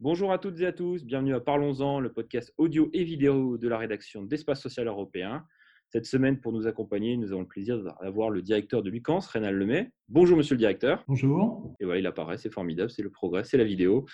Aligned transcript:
Bonjour 0.00 0.30
à 0.30 0.38
toutes 0.38 0.60
et 0.60 0.66
à 0.66 0.72
tous, 0.72 1.04
bienvenue 1.04 1.34
à 1.34 1.40
Parlons-en, 1.40 1.98
le 1.98 2.12
podcast 2.12 2.54
audio 2.56 2.88
et 2.92 3.02
vidéo 3.02 3.58
de 3.58 3.66
la 3.66 3.78
rédaction 3.78 4.22
d'Espace 4.22 4.60
Social 4.60 4.86
Européen. 4.86 5.44
Cette 5.88 6.06
semaine, 6.06 6.40
pour 6.40 6.52
nous 6.52 6.66
accompagner, 6.66 7.16
nous 7.16 7.32
avons 7.32 7.40
le 7.40 7.46
plaisir 7.46 7.82
d'avoir 8.00 8.30
le 8.30 8.40
directeur 8.40 8.82
de 8.82 8.88
Lucans, 8.88 9.18
Rénal 9.18 9.56
Lemay. 9.56 9.90
Bonjour, 10.08 10.38
monsieur 10.38 10.54
le 10.54 10.60
directeur. 10.60 11.04
Bonjour. 11.06 11.74
Et 11.80 11.84
voilà, 11.84 12.00
il 12.00 12.06
apparaît, 12.06 12.38
c'est 12.38 12.48
formidable, 12.48 12.90
c'est 12.90 13.02
le 13.02 13.10
progrès, 13.10 13.44
c'est 13.44 13.58
la 13.58 13.64
vidéo. 13.64 14.06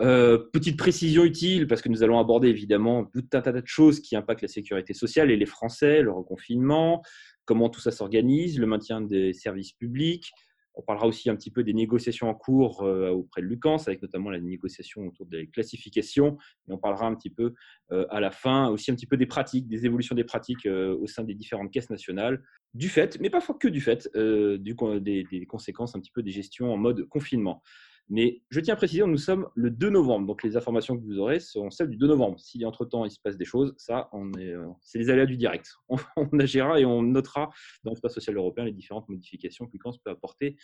Euh, 0.00 0.38
petite 0.52 0.76
précision 0.76 1.22
utile, 1.22 1.68
parce 1.68 1.82
que 1.82 1.88
nous 1.88 2.02
allons 2.02 2.18
aborder 2.18 2.48
évidemment 2.48 3.04
tout 3.04 3.22
un 3.32 3.42
tas 3.42 3.52
de 3.52 3.62
choses 3.64 4.00
qui 4.00 4.16
impactent 4.16 4.42
la 4.42 4.48
sécurité 4.48 4.92
sociale 4.92 5.30
et 5.30 5.36
les 5.36 5.46
Français, 5.46 6.02
le 6.02 6.10
reconfinement, 6.10 7.02
comment 7.44 7.68
tout 7.68 7.80
ça 7.80 7.90
s'organise, 7.90 8.58
le 8.58 8.66
maintien 8.66 9.00
des 9.00 9.32
services 9.32 9.72
publics, 9.72 10.32
on 10.74 10.82
parlera 10.82 11.06
aussi 11.06 11.30
un 11.30 11.36
petit 11.36 11.50
peu 11.50 11.62
des 11.62 11.72
négociations 11.72 12.28
en 12.28 12.34
cours 12.34 12.82
euh, 12.82 13.10
auprès 13.10 13.40
de 13.42 13.46
Lucans, 13.46 13.76
avec 13.86 14.02
notamment 14.02 14.30
la 14.30 14.40
négociation 14.40 15.06
autour 15.06 15.26
des 15.26 15.46
classifications. 15.46 16.36
Et 16.68 16.72
on 16.72 16.78
parlera 16.78 17.06
un 17.06 17.14
petit 17.14 17.30
peu 17.30 17.54
euh, 17.92 18.06
à 18.10 18.20
la 18.20 18.30
fin 18.30 18.68
aussi 18.68 18.90
un 18.90 18.94
petit 18.94 19.06
peu 19.06 19.16
des 19.16 19.26
pratiques, 19.26 19.68
des 19.68 19.86
évolutions 19.86 20.16
des 20.16 20.24
pratiques 20.24 20.66
euh, 20.66 20.96
au 20.96 21.06
sein 21.06 21.22
des 21.22 21.34
différentes 21.34 21.70
caisses 21.70 21.90
nationales, 21.90 22.42
du 22.74 22.88
fait, 22.88 23.18
mais 23.20 23.30
pas 23.30 23.40
que 23.40 23.68
du 23.68 23.80
fait, 23.80 24.10
des, 24.16 25.46
conséquences 25.48 25.94
un 25.94 26.00
petit 26.00 26.10
peu 26.10 26.22
des 26.22 26.32
gestions 26.32 26.72
en 26.72 26.76
mode 26.76 27.04
confinement. 27.04 27.62
Mais 28.10 28.42
je 28.50 28.60
tiens 28.60 28.74
à 28.74 28.76
préciser, 28.76 29.04
nous 29.06 29.16
sommes 29.16 29.48
le 29.54 29.70
2 29.70 29.88
novembre, 29.88 30.26
donc 30.26 30.42
les 30.42 30.56
informations 30.56 30.96
que 30.96 31.02
vous 31.02 31.18
aurez 31.18 31.40
seront 31.40 31.70
celles 31.70 31.88
du 31.88 31.96
2 31.96 32.06
novembre. 32.06 32.38
Si 32.38 32.64
entre-temps 32.64 33.04
il 33.06 33.10
se 33.10 33.18
passe 33.18 33.36
des 33.36 33.46
choses, 33.46 33.74
ça, 33.78 34.10
euh, 34.14 34.66
c'est 34.82 34.98
les 34.98 35.08
aléas 35.08 35.26
du 35.26 35.36
direct. 35.36 35.72
On, 35.88 36.38
agira 36.38 36.78
et 36.78 36.84
on 36.84 37.02
notera 37.02 37.50
dans 37.82 37.90
l'espace 37.90 38.14
social 38.14 38.36
européen 38.36 38.64
les 38.64 38.72
différentes 38.72 39.08
modifications 39.08 39.66
que 39.66 39.72
l'UCANS 39.72 39.94
peut 40.04 40.10
apporter 40.10 40.56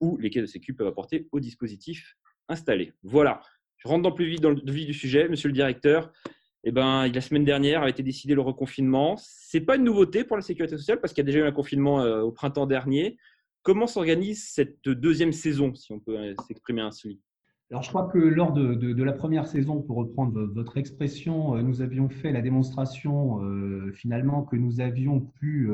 ou 0.00 0.16
lesquelles 0.18 0.42
de 0.42 0.48
sécu 0.48 0.74
peuvent 0.74 0.86
apporter 0.86 1.28
au 1.32 1.40
dispositif 1.40 2.16
installé. 2.48 2.92
Voilà, 3.02 3.40
je 3.78 3.88
rentre 3.88 4.02
dans 4.02 4.12
plus 4.12 4.26
vite 4.26 4.44
le 4.44 4.72
vif 4.72 4.86
du 4.86 4.94
sujet, 4.94 5.28
monsieur 5.28 5.48
le 5.48 5.54
directeur. 5.54 6.12
Eh 6.66 6.72
ben, 6.72 7.08
la 7.08 7.20
semaine 7.20 7.44
dernière 7.44 7.82
a 7.82 7.90
été 7.90 8.02
décidé 8.02 8.34
le 8.34 8.40
reconfinement. 8.40 9.16
Ce 9.18 9.56
n'est 9.56 9.64
pas 9.64 9.76
une 9.76 9.84
nouveauté 9.84 10.24
pour 10.24 10.36
la 10.36 10.42
sécurité 10.42 10.78
sociale 10.78 11.00
parce 11.00 11.12
qu'il 11.12 11.22
y 11.22 11.26
a 11.26 11.30
déjà 11.30 11.40
eu 11.40 11.48
un 11.48 11.52
confinement 11.52 12.00
euh, 12.00 12.22
au 12.22 12.32
printemps 12.32 12.66
dernier. 12.66 13.18
Comment 13.64 13.86
s'organise 13.86 14.46
cette 14.46 14.86
deuxième 14.90 15.32
saison, 15.32 15.74
si 15.74 15.90
on 15.90 15.98
peut 15.98 16.18
euh, 16.18 16.34
s'exprimer 16.46 16.82
ainsi? 16.82 17.22
Alors, 17.70 17.82
je 17.82 17.88
crois 17.88 18.08
que 18.08 18.18
lors 18.18 18.52
de, 18.52 19.02
la 19.02 19.12
première 19.14 19.46
saison, 19.46 19.80
pour 19.80 19.96
reprendre 19.96 20.38
votre 20.54 20.76
expression, 20.76 21.56
euh, 21.56 21.62
nous 21.62 21.80
avions 21.80 22.10
fait 22.10 22.30
la 22.30 22.42
démonstration 22.42 23.42
euh, 23.42 23.90
finalement 23.94 24.42
que 24.42 24.56
nous 24.56 24.82
avions 24.82 25.20
pu 25.40 25.70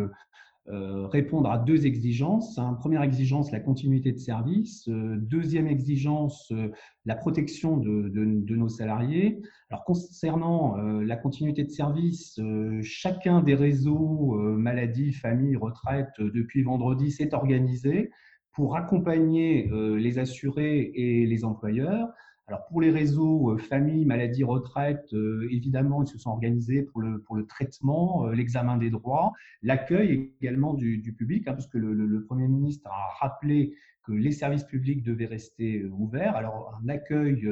répondre 0.67 1.51
à 1.51 1.59
deux 1.59 1.87
exigences. 1.87 2.61
Première 2.79 3.03
exigence, 3.03 3.51
la 3.51 3.61
continuité 3.61 4.13
de 4.13 4.19
service. 4.19 4.89
Euh, 4.89 5.17
deuxième 5.17 5.67
exigence, 5.67 6.53
euh, 6.53 6.69
la 7.05 7.17
protection 7.17 7.77
de, 7.77 8.55
nos 8.55 8.69
salariés. 8.69 9.41
Alors 9.71 9.85
concernant 9.85 10.77
la 10.77 11.17
continuité 11.17 11.65
de 11.65 11.71
service, 11.71 12.39
chacun 12.83 13.41
des 13.41 13.55
réseaux 13.55 14.35
maladie, 14.57 15.13
famille, 15.13 15.57
retraite 15.57 16.11
depuis 16.19 16.63
vendredi 16.63 17.11
s'est 17.11 17.33
organisé 17.33 18.11
pour 18.53 18.77
accompagner 18.77 19.71
les 19.97 20.19
assurés 20.19 20.91
et 20.95 21.25
les 21.25 21.45
employeurs 21.45 22.11
alors 22.51 22.67
pour 22.67 22.81
les 22.81 22.91
réseaux 22.91 23.53
euh, 23.53 23.59
famille, 23.59 24.05
maladie, 24.05 24.43
retraite, 24.43 25.13
euh, 25.13 25.47
évidemment, 25.53 26.03
ils 26.03 26.09
se 26.09 26.19
sont 26.19 26.31
organisés 26.31 26.83
pour 26.83 27.01
le, 27.01 27.21
pour 27.21 27.37
le 27.37 27.47
traitement, 27.47 28.27
euh, 28.27 28.33
l'examen 28.35 28.77
des 28.77 28.91
droits, 28.91 29.33
l'accueil 29.63 30.33
également 30.43 30.75
du, 30.75 30.99
du 30.99 31.13
public, 31.13 31.47
hein, 31.47 31.53
parce 31.53 31.69
que 31.69 31.79
le, 31.79 31.95
le, 31.95 32.25
Premier 32.25 32.49
ministre 32.49 32.91
a 32.91 33.25
rappelé 33.25 33.77
que 34.03 34.11
les 34.11 34.33
services 34.33 34.65
publics 34.65 35.05
devaient 35.05 35.27
rester 35.27 35.85
ouverts. 35.85 36.35
Alors 36.35 36.77
un 36.83 36.89
accueil 36.89 37.47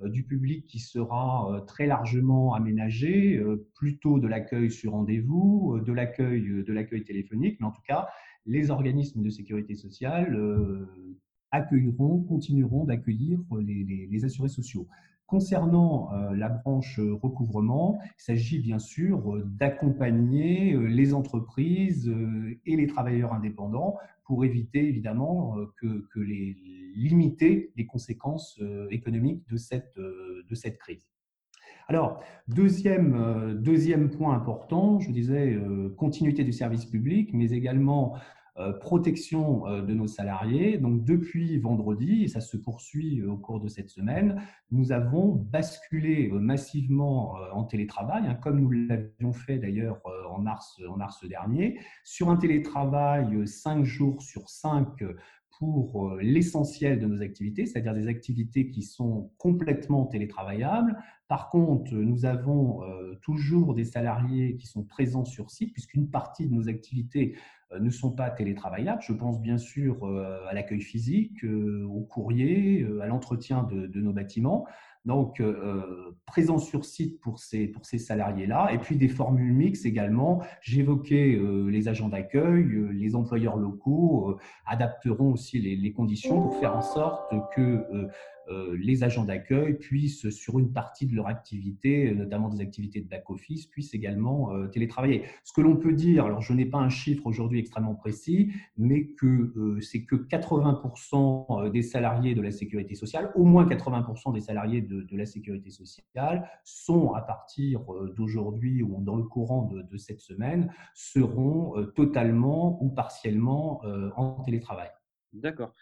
du 0.00 0.24
public 0.24 0.66
qui 0.66 0.80
sera 0.80 1.64
très 1.66 1.86
largement 1.86 2.54
aménagé, 2.54 3.42
plutôt 3.74 4.18
de 4.18 4.26
l'accueil 4.26 4.70
sur 4.70 4.92
rendez-vous, 4.92 5.78
de 5.80 5.92
l'accueil 5.92 6.64
de 6.64 6.72
l'accueil 6.72 7.04
téléphonique, 7.04 7.58
mais 7.60 7.66
en 7.66 7.72
tout 7.72 7.82
cas 7.86 8.08
les 8.46 8.70
organismes 8.70 9.22
de 9.22 9.30
sécurité 9.30 9.74
sociale 9.74 10.36
accueilleront, 11.50 12.20
continueront 12.20 12.84
d'accueillir 12.84 13.40
les, 13.60 14.08
les, 14.10 14.24
assurés 14.24 14.48
sociaux. 14.48 14.86
Concernant 15.26 16.12
euh, 16.12 16.34
la 16.34 16.48
branche 16.48 16.98
recouvrement, 16.98 18.00
il 18.02 18.22
s'agit 18.22 18.58
bien 18.58 18.80
sûr 18.80 19.40
d'accompagner 19.46 20.74
euh, 20.74 20.86
les 20.86 21.14
entreprises 21.14 22.08
euh, 22.08 22.58
et 22.66 22.76
les 22.76 22.86
travailleurs 22.88 23.32
indépendants 23.32 23.96
pour 24.24 24.44
éviter 24.44 24.86
évidemment 24.86 25.56
que, 25.80 26.06
que 26.12 26.20
les 26.20 26.56
limiter 26.94 27.72
les 27.76 27.84
conséquences 27.84 28.60
économiques 28.90 29.42
de 29.50 29.56
cette, 29.56 29.96
de 29.96 30.54
cette 30.54 30.78
crise. 30.78 31.08
Alors, 31.88 32.22
deuxième, 32.46 33.58
deuxième 33.60 34.08
point 34.08 34.36
important, 34.36 35.00
je 35.00 35.10
disais 35.10 35.58
continuité 35.96 36.44
du 36.44 36.52
service 36.52 36.86
public, 36.86 37.30
mais 37.32 37.50
également 37.50 38.14
euh, 38.14 38.18
protection 38.80 39.66
euh, 39.66 39.82
de 39.82 39.94
nos 39.94 40.06
salariés. 40.06 40.78
Donc 40.78 41.04
depuis 41.04 41.58
vendredi, 41.58 42.24
et 42.24 42.28
ça 42.28 42.40
se 42.40 42.56
poursuit 42.56 43.20
euh, 43.20 43.32
au 43.32 43.36
cours 43.36 43.60
de 43.60 43.68
cette 43.68 43.90
semaine, 43.90 44.42
nous 44.70 44.92
avons 44.92 45.34
basculé 45.34 46.28
massivement 46.32 47.34
en 47.52 47.64
télétravail, 47.64 48.26
hein, 48.26 48.34
comme 48.34 48.60
nous 48.60 48.70
l'avions 48.70 49.32
fait 49.32 49.58
d'ailleurs 49.58 50.00
en 50.30 50.38
mars, 50.38 50.80
en 50.88 50.96
mars 50.96 51.26
dernier, 51.26 51.80
sur 52.04 52.30
un 52.30 52.36
télétravail 52.36 53.46
5 53.46 53.84
jours 53.84 54.22
sur 54.22 54.48
5 54.48 54.86
pour 55.58 56.16
l'essentiel 56.20 57.00
de 57.00 57.06
nos 57.06 57.20
activités, 57.20 57.66
c'est-à-dire 57.66 57.94
des 57.94 58.06
activités 58.06 58.70
qui 58.70 58.82
sont 58.82 59.30
complètement 59.36 60.06
télétravaillables. 60.06 60.96
Par 61.28 61.50
contre, 61.50 61.92
nous 61.92 62.24
avons 62.24 62.80
toujours 63.20 63.74
des 63.74 63.84
salariés 63.84 64.56
qui 64.56 64.66
sont 64.66 64.84
présents 64.84 65.24
sur 65.24 65.50
site, 65.50 65.72
puisqu'une 65.72 66.08
partie 66.08 66.46
de 66.46 66.54
nos 66.54 66.68
activités 66.68 67.34
euh, 67.36 67.38
ne 67.78 67.90
sont 67.90 68.10
pas 68.10 68.30
télétravaillables. 68.30 69.02
Je 69.02 69.12
pense 69.12 69.40
bien 69.40 69.58
sûr 69.58 70.04
euh, 70.04 70.46
à 70.48 70.54
l'accueil 70.54 70.80
physique, 70.80 71.44
euh, 71.44 71.84
au 71.88 72.00
courrier, 72.00 72.86
à 73.00 73.06
l'entretien 73.06 73.62
de, 73.64 74.00
nos 74.00 74.12
bâtiments. 74.12 74.66
Donc, 75.06 75.42
présent 76.26 76.58
sur 76.58 76.84
site 76.84 77.20
pour 77.20 77.38
ces, 77.38 77.66
pour 77.66 77.86
ces 77.86 77.96
salariés-là, 77.96 78.70
et 78.70 78.78
puis 78.78 78.96
des 78.96 79.08
formules 79.08 79.54
mixtes 79.54 79.86
également. 79.86 80.42
J'évoquais 80.60 81.40
les 81.68 81.88
agents 81.88 82.10
d'accueil, 82.10 82.66
les 82.92 83.14
employeurs 83.14 83.56
locaux 83.56 84.38
adapteront 84.66 85.32
aussi 85.32 85.58
les, 85.58 85.92
conditions 85.92 86.42
pour 86.42 86.56
faire 86.56 86.76
en 86.76 86.82
sorte 86.82 87.32
que 87.54 87.60
euh, 87.60 88.08
les 88.50 89.04
agents 89.04 89.24
d'accueil 89.24 89.74
puissent, 89.74 90.28
sur 90.30 90.58
une 90.58 90.72
partie 90.72 91.06
de 91.06 91.14
leur 91.14 91.26
activité, 91.26 92.12
notamment 92.14 92.48
des 92.48 92.60
activités 92.60 93.00
de 93.00 93.08
back-office, 93.08 93.66
puissent 93.66 93.94
également 93.94 94.52
euh, 94.52 94.66
télétravailler. 94.66 95.24
Ce 95.44 95.52
que 95.52 95.60
l'on 95.60 95.76
peut 95.76 95.92
dire, 95.92 96.24
alors 96.24 96.40
je 96.40 96.52
n'ai 96.52 96.66
pas 96.66 96.78
un 96.78 96.88
chiffre 96.88 97.26
aujourd'hui 97.26 97.60
extrêmement 97.60 97.94
précis, 97.94 98.52
mais 98.76 99.06
que 99.06 99.26
euh, 99.26 99.80
c'est 99.80 100.04
que 100.04 100.16
80% 100.16 101.70
des 101.70 101.82
salariés 101.82 102.34
de 102.34 102.42
la 102.42 102.50
sécurité 102.50 102.94
sociale, 102.94 103.32
au 103.34 103.44
moins 103.44 103.66
80% 103.66 104.32
des 104.34 104.40
salariés 104.40 104.82
de, 104.82 105.16
la 105.16 105.26
sécurité 105.26 105.70
sociale, 105.70 106.48
sont 106.64 107.12
à 107.12 107.22
partir 107.22 107.80
d'aujourd'hui 108.16 108.82
ou 108.82 109.00
dans 109.02 109.16
le 109.16 109.24
courant 109.24 109.70
de 109.70 109.96
cette 109.96 110.20
semaine, 110.20 110.72
seront 110.94 111.74
totalement 111.94 112.82
ou 112.82 112.88
partiellement 112.88 113.82
en 114.16 114.42
télétravail. 114.42 114.88
D'accord 115.32 115.74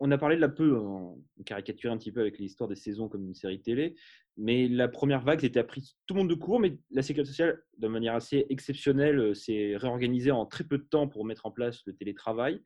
on 0.00 0.10
a 0.10 0.18
parlé 0.18 0.36
de 0.36 0.40
la 0.40 0.48
peu, 0.48 0.76
on 0.76 1.22
caricature 1.44 1.92
un 1.92 1.98
petit 1.98 2.12
peu 2.12 2.20
avec 2.20 2.38
l'histoire 2.38 2.68
des 2.68 2.76
saisons 2.76 3.08
comme 3.08 3.24
une 3.24 3.34
série 3.34 3.60
télé, 3.60 3.96
mais 4.36 4.68
la 4.68 4.88
première 4.88 5.22
vague 5.22 5.44
était 5.44 5.58
apprise 5.58 5.96
tout 6.06 6.14
le 6.14 6.20
monde 6.20 6.30
de 6.30 6.34
court, 6.34 6.60
mais 6.60 6.78
la 6.90 7.02
sécurité 7.02 7.30
sociale, 7.30 7.62
de 7.78 7.88
manière 7.88 8.14
assez 8.14 8.46
exceptionnelle, 8.48 9.18
euh, 9.18 9.34
s'est 9.34 9.76
réorganisée 9.76 10.30
en 10.30 10.46
très 10.46 10.64
peu 10.64 10.78
de 10.78 10.84
temps 10.84 11.08
pour 11.08 11.24
mettre 11.24 11.46
en 11.46 11.50
place 11.50 11.82
le 11.86 11.94
télétravail. 11.94 12.62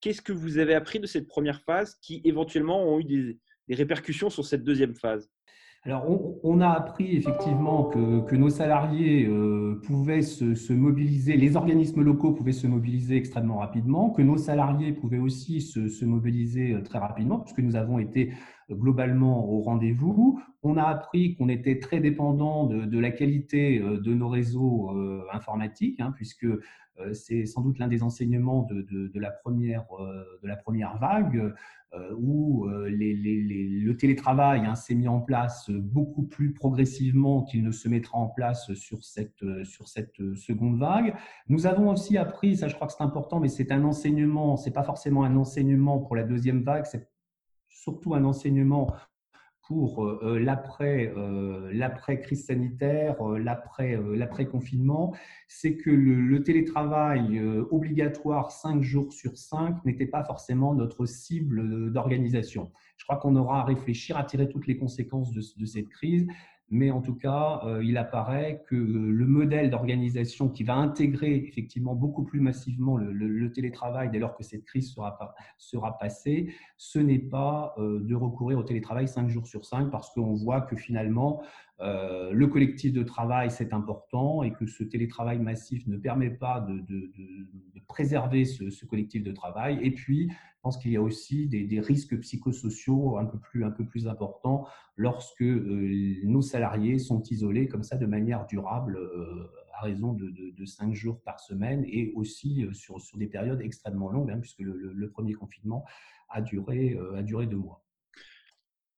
Qu'est-ce 0.00 0.20
que 0.20 0.32
vous 0.32 0.58
avez 0.58 0.74
appris 0.74 1.00
de 1.00 1.06
cette 1.06 1.26
première 1.26 1.62
phase 1.62 1.94
qui 2.02 2.20
éventuellement 2.24 2.84
ont 2.86 3.00
eu 3.00 3.04
des 3.04 3.74
répercussions 3.74 4.28
sur 4.28 4.44
cette 4.44 4.64
deuxième 4.64 4.94
phase? 4.94 5.30
Alors, 5.86 6.06
on, 6.42 6.62
a 6.62 6.70
appris 6.70 7.14
effectivement 7.14 7.84
que, 7.84 8.34
nos 8.36 8.48
salariés 8.48 9.26
euh, 9.26 9.82
pouvaient 9.84 10.22
se, 10.22 10.72
mobiliser, 10.72 11.36
les 11.36 11.56
organismes 11.56 12.00
locaux 12.00 12.32
pouvaient 12.32 12.52
se 12.52 12.66
mobiliser 12.66 13.16
extrêmement 13.16 13.58
rapidement, 13.58 14.08
que 14.08 14.22
nos 14.22 14.38
salariés 14.38 14.92
pouvaient 14.92 15.18
aussi 15.18 15.60
se, 15.60 16.04
mobiliser 16.06 16.72
euh, 16.72 16.80
très 16.80 16.98
rapidement, 16.98 17.38
puisque 17.38 17.58
nous 17.58 17.76
avons 17.76 17.98
été 17.98 18.32
globalement 18.70 19.46
au 19.46 19.60
rendez-vous. 19.60 20.40
On 20.62 20.78
a 20.78 20.84
appris 20.84 21.36
qu'on 21.36 21.50
était 21.50 21.78
très 21.80 22.00
dépendant 22.00 22.64
de, 22.64 22.98
la 22.98 23.10
qualité 23.10 23.78
de 23.78 24.14
nos 24.14 24.28
réseaux 24.30 24.90
informatiques, 25.34 26.00
hein, 26.00 26.12
puisque 26.16 26.46
c'est 27.12 27.44
sans 27.44 27.60
doute 27.60 27.78
l'un 27.78 27.88
des 27.88 28.02
enseignements 28.02 28.66
de 28.70 29.20
la 29.20 29.30
première 30.56 30.96
vague. 30.98 31.52
Euh, 31.96 32.12
où 32.18 32.66
euh, 32.66 32.88
le 32.90 33.92
télétravail 33.96 34.62
hein, 34.66 34.74
s'est 34.74 34.96
mis 34.96 35.06
en 35.06 35.20
place 35.20 35.70
beaucoup 35.70 36.24
plus 36.24 36.52
progressivement 36.52 37.42
qu'il 37.44 37.62
ne 37.62 37.70
se 37.70 37.88
mettra 37.88 38.18
en 38.18 38.26
place 38.26 38.72
sur 38.74 39.04
cette, 39.04 39.42
euh, 39.44 39.64
sur 39.64 39.86
cette 39.86 40.16
seconde 40.34 40.78
vague. 40.78 41.14
Nous 41.48 41.66
avons 41.66 41.90
aussi 41.90 42.18
appris, 42.18 42.56
ça 42.56 42.66
je 42.66 42.74
crois 42.74 42.88
que 42.88 42.94
c'est 42.94 43.02
important, 43.02 43.38
mais 43.38 43.48
c'est 43.48 43.70
un 43.70 43.84
enseignement, 43.84 44.56
c'est 44.56 44.72
pas 44.72 44.82
forcément 44.82 45.22
un 45.22 45.36
enseignement 45.36 46.00
pour 46.00 46.16
la 46.16 46.24
deuxième 46.24 46.62
vague, 46.62 46.84
c'est 46.84 47.08
surtout 47.68 48.14
un 48.14 48.24
enseignement 48.24 48.92
pour 49.66 50.04
euh, 50.04 50.20
euh, 50.22 50.38
l'après 50.38 51.12
euh, 51.16 51.70
l'après 51.72 52.20
crise 52.20 52.46
sanitaire, 52.46 53.16
l'après 53.22 54.46
confinement, 54.46 55.14
c'est 55.48 55.76
que 55.76 55.90
le, 55.90 56.42
télétravail 56.42 57.40
obligatoire 57.70 58.50
5 58.50 58.82
jours 58.82 59.12
sur 59.12 59.36
5 59.38 59.84
n'était 59.84 60.06
pas 60.06 60.24
forcément 60.24 60.74
notre 60.74 61.06
cible 61.06 61.90
d'organisation. 61.92 62.70
Je 62.96 63.04
crois 63.04 63.16
qu'on 63.16 63.36
aura 63.36 63.60
à 63.60 63.64
réfléchir 63.64 64.16
à 64.16 64.24
tirer 64.24 64.48
toutes 64.48 64.66
les 64.66 64.76
conséquences 64.76 65.32
de 65.32 65.64
cette 65.64 65.88
crise 65.88 66.26
mais 66.74 66.90
en 66.90 67.00
tout 67.00 67.14
cas, 67.14 67.60
euh, 67.64 67.84
il 67.84 67.96
apparaît 67.96 68.64
que 68.66 68.74
le 68.74 69.26
modèle 69.26 69.70
d'organisation 69.70 70.48
qui 70.48 70.64
va 70.64 70.74
intégrer 70.74 71.36
effectivement 71.36 71.94
beaucoup 71.94 72.24
plus 72.24 72.40
massivement 72.40 72.96
le, 72.96 73.52
télétravail 73.52 74.10
dès 74.10 74.18
lors 74.18 74.34
que 74.34 74.42
cette 74.42 74.64
crise 74.64 74.92
sera, 74.92 75.16
sera 75.56 75.96
passée, 75.98 76.52
ce 76.76 76.98
n'est 76.98 77.20
pas 77.20 77.74
euh, 77.78 78.00
de 78.00 78.14
recourir 78.16 78.58
au 78.58 78.64
télétravail 78.64 79.06
5 79.06 79.28
jours 79.28 79.46
sur 79.46 79.64
5 79.64 79.88
parce 79.92 80.10
qu'on 80.10 80.34
voit 80.34 80.62
que 80.62 80.74
finalement, 80.74 81.42
euh, 81.80 82.30
le 82.30 82.46
collectif 82.46 82.92
de 82.92 83.02
travail, 83.02 83.50
c'est 83.50 83.72
important 83.72 84.42
et 84.44 84.52
que 84.52 84.66
ce 84.66 84.84
télétravail 84.84 85.38
massif 85.38 85.86
ne 85.88 85.96
permet 85.96 86.30
pas 86.30 86.60
de, 86.60 86.84
préserver 87.88 88.44
ce, 88.44 88.84
collectif 88.86 89.22
de 89.22 89.32
travail. 89.32 89.78
Et 89.82 89.90
puis, 89.90 90.30
je 90.30 90.60
pense 90.62 90.78
qu'il 90.78 90.92
y 90.92 90.96
a 90.96 91.02
aussi 91.02 91.48
des, 91.48 91.80
risques 91.80 92.18
psychosociaux 92.20 93.18
un 93.18 93.26
peu 93.26 93.38
plus, 93.84 94.06
importants 94.06 94.66
lorsque 94.96 95.42
euh, 95.42 96.20
nos 96.24 96.42
salariés 96.42 96.98
sont 96.98 97.22
isolés 97.22 97.66
comme 97.68 97.82
ça 97.82 97.96
de 97.96 98.06
manière 98.06 98.46
durable 98.46 98.96
euh, 98.96 99.50
à 99.72 99.82
raison 99.82 100.12
de, 100.12 100.64
5 100.64 100.94
jours 100.94 101.20
par 101.22 101.40
semaine 101.40 101.84
et 101.86 102.12
aussi 102.14 102.66
sur, 102.72 103.00
sur 103.00 103.18
des 103.18 103.26
périodes 103.26 103.60
extrêmement 103.60 104.10
longues, 104.10 104.30
hein, 104.30 104.38
puisque 104.40 104.60
le, 104.60 105.10
premier 105.10 105.34
confinement 105.34 105.84
a 106.30 106.40
duré, 106.40 106.96
a 107.16 107.22
duré 107.22 107.46
deux 107.46 107.58
mois 107.58 107.83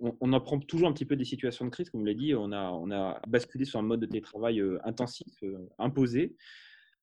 on, 0.00 0.32
apprend 0.32 0.58
toujours 0.58 0.88
un 0.88 0.92
petit 0.92 1.04
peu 1.04 1.16
des 1.16 1.24
situations 1.24 1.64
de 1.64 1.70
crise, 1.70 1.90
comme 1.90 2.00
vous 2.00 2.06
l'avez 2.06 2.18
dit, 2.18 2.34
on 2.34 2.52
a, 2.52 2.70
on 2.70 2.90
a 2.90 3.20
basculé 3.26 3.64
sur 3.64 3.78
un 3.78 3.82
mode 3.82 4.00
de 4.00 4.06
télétravail 4.06 4.60
euh, 4.60 4.78
intensif, 4.84 5.32
euh, 5.42 5.68
imposé. 5.78 6.36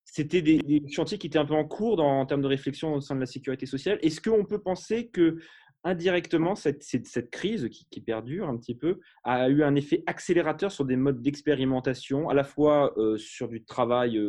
C'était 0.05 0.41
des, 0.41 0.83
chantiers 0.89 1.17
qui 1.17 1.27
étaient 1.27 1.39
un 1.39 1.45
peu 1.45 1.55
en 1.55 1.65
cours 1.65 1.95
dans, 1.95 2.19
en 2.19 2.25
termes 2.25 2.41
de 2.41 2.47
réflexion 2.47 2.93
au 2.93 3.01
sein 3.01 3.15
de 3.15 3.21
la 3.21 3.25
sécurité 3.25 3.65
sociale. 3.65 3.99
Est-ce 4.01 4.21
qu'on 4.21 4.45
peut 4.45 4.61
penser 4.61 5.07
que 5.07 5.37
indirectement, 5.83 6.55
cette, 6.55 7.29
crise 7.31 7.69
qui, 7.69 8.01
perdure 8.01 8.47
un 8.47 8.57
petit 8.57 8.75
peu 8.75 8.99
a 9.23 9.49
eu 9.49 9.63
un 9.63 9.75
effet 9.75 10.03
accélérateur 10.05 10.71
sur 10.71 10.85
des 10.85 10.95
modes 10.95 11.21
d'expérimentation, 11.21 12.29
à 12.29 12.33
la 12.33 12.43
fois 12.43 12.93
euh, 12.97 13.17
sur 13.17 13.47
du 13.47 13.63
travail 13.63 14.19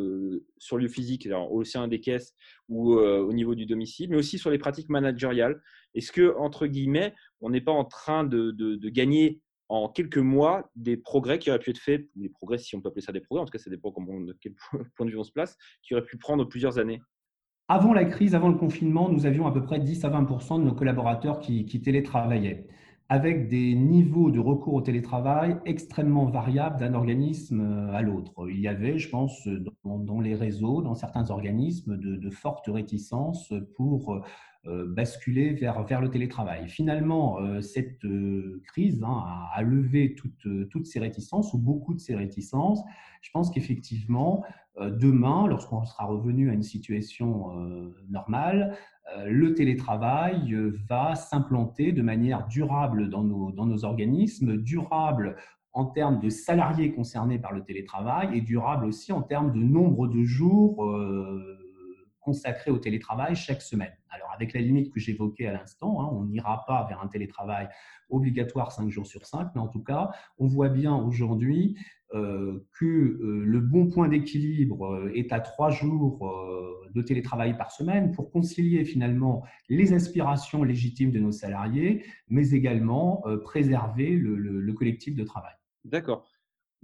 sur 0.58 0.78
lieu 0.78 0.88
physique, 0.88 1.28
au 1.50 1.64
sein 1.64 1.88
des 1.88 2.00
caisses 2.00 2.34
ou 2.68 2.94
au 2.94 3.32
niveau 3.32 3.54
du 3.54 3.66
domicile, 3.66 4.10
mais 4.10 4.16
aussi 4.16 4.38
sur 4.38 4.50
les 4.50 4.58
pratiques 4.58 4.88
managériales. 4.88 5.60
Est-ce 5.94 6.12
que, 6.12 6.36
entre 6.38 6.66
guillemets, 6.66 7.14
on 7.40 7.50
n'est 7.50 7.60
pas 7.60 7.72
en 7.72 7.84
train 7.84 8.24
de, 8.24 8.88
gagner 8.88 9.40
en 9.68 9.88
quelques 9.88 10.18
mois 10.18 10.70
des 10.76 10.96
progrès 10.96 11.38
qui 11.38 11.50
auraient 11.50 11.58
pu 11.58 11.70
être 11.70 11.78
faits, 11.78 12.06
des 12.16 12.28
progrès 12.28 12.58
si 12.58 12.76
on 12.76 12.80
peut 12.80 12.88
appeler 12.88 13.02
ça 13.02 13.12
des 13.12 13.20
progrès, 13.20 13.42
en 13.42 13.46
tout 13.46 13.50
cas 13.50 13.58
ça 13.58 13.70
dépend 13.70 13.90
de 13.90 14.36
quel 14.40 14.54
point 14.96 15.06
de 15.06 15.10
vue 15.10 15.18
on 15.18 15.24
se 15.24 15.32
place, 15.32 15.56
qui 15.82 15.94
auraient 15.94 16.04
pu 16.04 16.18
prendre 16.18 16.44
plusieurs 16.44 16.78
années? 16.78 17.00
Avant 17.68 17.94
la 17.94 18.04
crise, 18.04 18.34
avant 18.34 18.48
le 18.48 18.56
confinement, 18.56 19.08
nous 19.08 19.24
avions 19.24 19.46
à 19.46 19.52
peu 19.52 19.62
près 19.62 19.80
10 19.80 20.04
à 20.04 20.10
20% 20.10 20.58
de 20.58 20.64
nos 20.64 20.74
collaborateurs 20.74 21.40
qui, 21.40 21.64
télétravaillaient 21.80 22.66
avec 23.08 23.48
des 23.48 23.74
niveaux 23.74 24.30
de 24.30 24.38
recours 24.38 24.74
au 24.74 24.80
télétravail 24.80 25.56
extrêmement 25.64 26.26
variables 26.26 26.78
d'un 26.78 26.94
organisme 26.94 27.88
à 27.92 28.02
l'autre. 28.02 28.32
Il 28.50 28.60
y 28.60 28.68
avait, 28.68 28.98
je 28.98 29.08
pense, 29.08 29.48
dans, 29.84 30.20
les 30.20 30.34
réseaux, 30.34 30.82
dans 30.82 30.94
certains 30.94 31.30
organismes, 31.30 31.96
de 31.96 32.30
fortes 32.30 32.66
réticences 32.66 33.52
pour 33.76 34.14
euh, 34.14 34.20
basculer 34.66 35.52
vers, 35.52 35.82
vers 35.84 36.00
le 36.00 36.08
télétravail. 36.08 36.68
Finalement, 36.68 37.38
euh, 37.38 37.60
cette 37.60 38.04
euh, 38.04 38.62
crise 38.66 39.02
hein, 39.02 39.22
a, 39.52 39.62
levé 39.62 40.14
toutes, 40.14 40.46
toutes 40.70 40.86
ces 40.86 40.98
réticences 40.98 41.52
ou 41.52 41.58
beaucoup 41.58 41.94
de 41.94 42.00
ces 42.00 42.14
réticences. 42.14 42.82
Je 43.20 43.30
pense 43.30 43.50
qu'effectivement, 43.50 44.44
demain, 44.78 45.46
lorsqu'on 45.46 45.84
sera 45.84 46.04
revenu 46.04 46.50
à 46.50 46.52
une 46.52 46.62
situation 46.62 47.52
normale, 48.10 48.76
le 49.26 49.54
télétravail 49.54 50.54
va 50.88 51.14
s'implanter 51.14 51.92
de 51.92 52.02
manière 52.02 52.46
durable 52.48 53.08
dans 53.08 53.22
nos, 53.22 53.50
dans 53.50 53.64
nos 53.64 53.86
organismes, 53.86 54.58
durable 54.58 55.36
en 55.72 55.86
termes 55.86 56.20
de 56.20 56.28
salariés 56.28 56.92
concernés 56.92 57.38
par 57.38 57.52
le 57.52 57.64
télétravail 57.64 58.36
et 58.36 58.42
durable 58.42 58.84
aussi 58.84 59.10
en 59.10 59.22
termes 59.22 59.52
de 59.52 59.62
nombre 59.62 60.06
de 60.06 60.22
jours 60.22 60.84
consacré 62.24 62.70
au 62.70 62.78
télétravail 62.78 63.36
chaque 63.36 63.62
semaine. 63.62 63.92
Alors, 64.10 64.30
avec 64.34 64.52
la 64.52 64.60
limite 64.60 64.92
que 64.92 65.00
j'évoquais 65.00 65.46
à 65.46 65.52
l'instant, 65.52 66.00
hein, 66.00 66.08
on 66.12 66.24
n'ira 66.24 66.64
pas 66.66 66.86
vers 66.88 67.02
un 67.02 67.08
télétravail 67.08 67.68
obligatoire 68.10 68.72
5 68.72 68.88
jours 68.90 69.06
sur 69.06 69.26
5, 69.26 69.50
mais 69.54 69.60
en 69.60 69.68
tout 69.68 69.82
cas, 69.82 70.10
on 70.38 70.46
voit 70.46 70.68
bien 70.68 70.94
aujourd'hui 70.94 71.76
euh, 72.14 72.64
que 72.78 72.84
euh, 72.86 73.42
le 73.44 73.60
bon 73.60 73.88
point 73.88 74.08
d'équilibre 74.08 74.86
euh, 74.86 75.12
est 75.14 75.32
à 75.32 75.40
3 75.40 75.70
jours 75.70 76.32
de 76.94 77.02
télétravail 77.02 77.56
par 77.56 77.72
semaine 77.72 78.12
pour 78.12 78.30
concilier 78.30 78.84
finalement 78.84 79.42
les 79.68 79.92
aspirations 79.92 80.62
légitimes 80.62 81.10
de 81.10 81.18
nos 81.18 81.32
salariés, 81.32 82.04
mais 82.28 82.50
également 82.50 83.24
préserver 83.42 84.10
le 84.10 84.72
collectif 84.74 85.16
de 85.16 85.24
travail. 85.24 85.54
D'accord. 85.84 86.24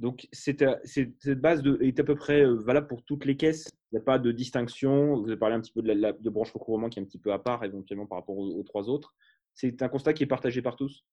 Donc, 0.00 0.26
cette, 0.32 0.64
cette 0.84 1.40
base 1.42 1.62
est 1.82 2.00
à 2.00 2.04
peu 2.04 2.14
près 2.14 2.40
euh, 2.40 2.54
valable 2.54 2.86
pour 2.86 3.02
toutes 3.02 3.26
les 3.26 3.36
caisses. 3.36 3.70
Il 3.92 3.96
n'y 3.96 4.00
a 4.00 4.02
pas 4.02 4.18
de 4.18 4.32
distinction. 4.32 5.20
Vous 5.20 5.28
avez 5.28 5.36
parlé 5.36 5.56
un 5.56 5.60
petit 5.60 5.72
peu 5.72 5.82
de 5.82 5.92
la, 5.92 6.12
branche 6.12 6.52
recouvrement 6.52 6.88
qui 6.88 6.98
est 6.98 7.02
un 7.02 7.04
petit 7.04 7.18
peu 7.18 7.34
à 7.34 7.38
part, 7.38 7.64
éventuellement 7.64 8.06
par 8.06 8.18
rapport 8.18 8.38
aux, 8.38 8.62
trois 8.62 8.88
autres. 8.88 9.14
C'est 9.52 9.82
un 9.82 9.88
constat 9.88 10.14
qui 10.14 10.22
est 10.22 10.26
partagé 10.26 10.62
par 10.62 10.76
tous? 10.76 11.04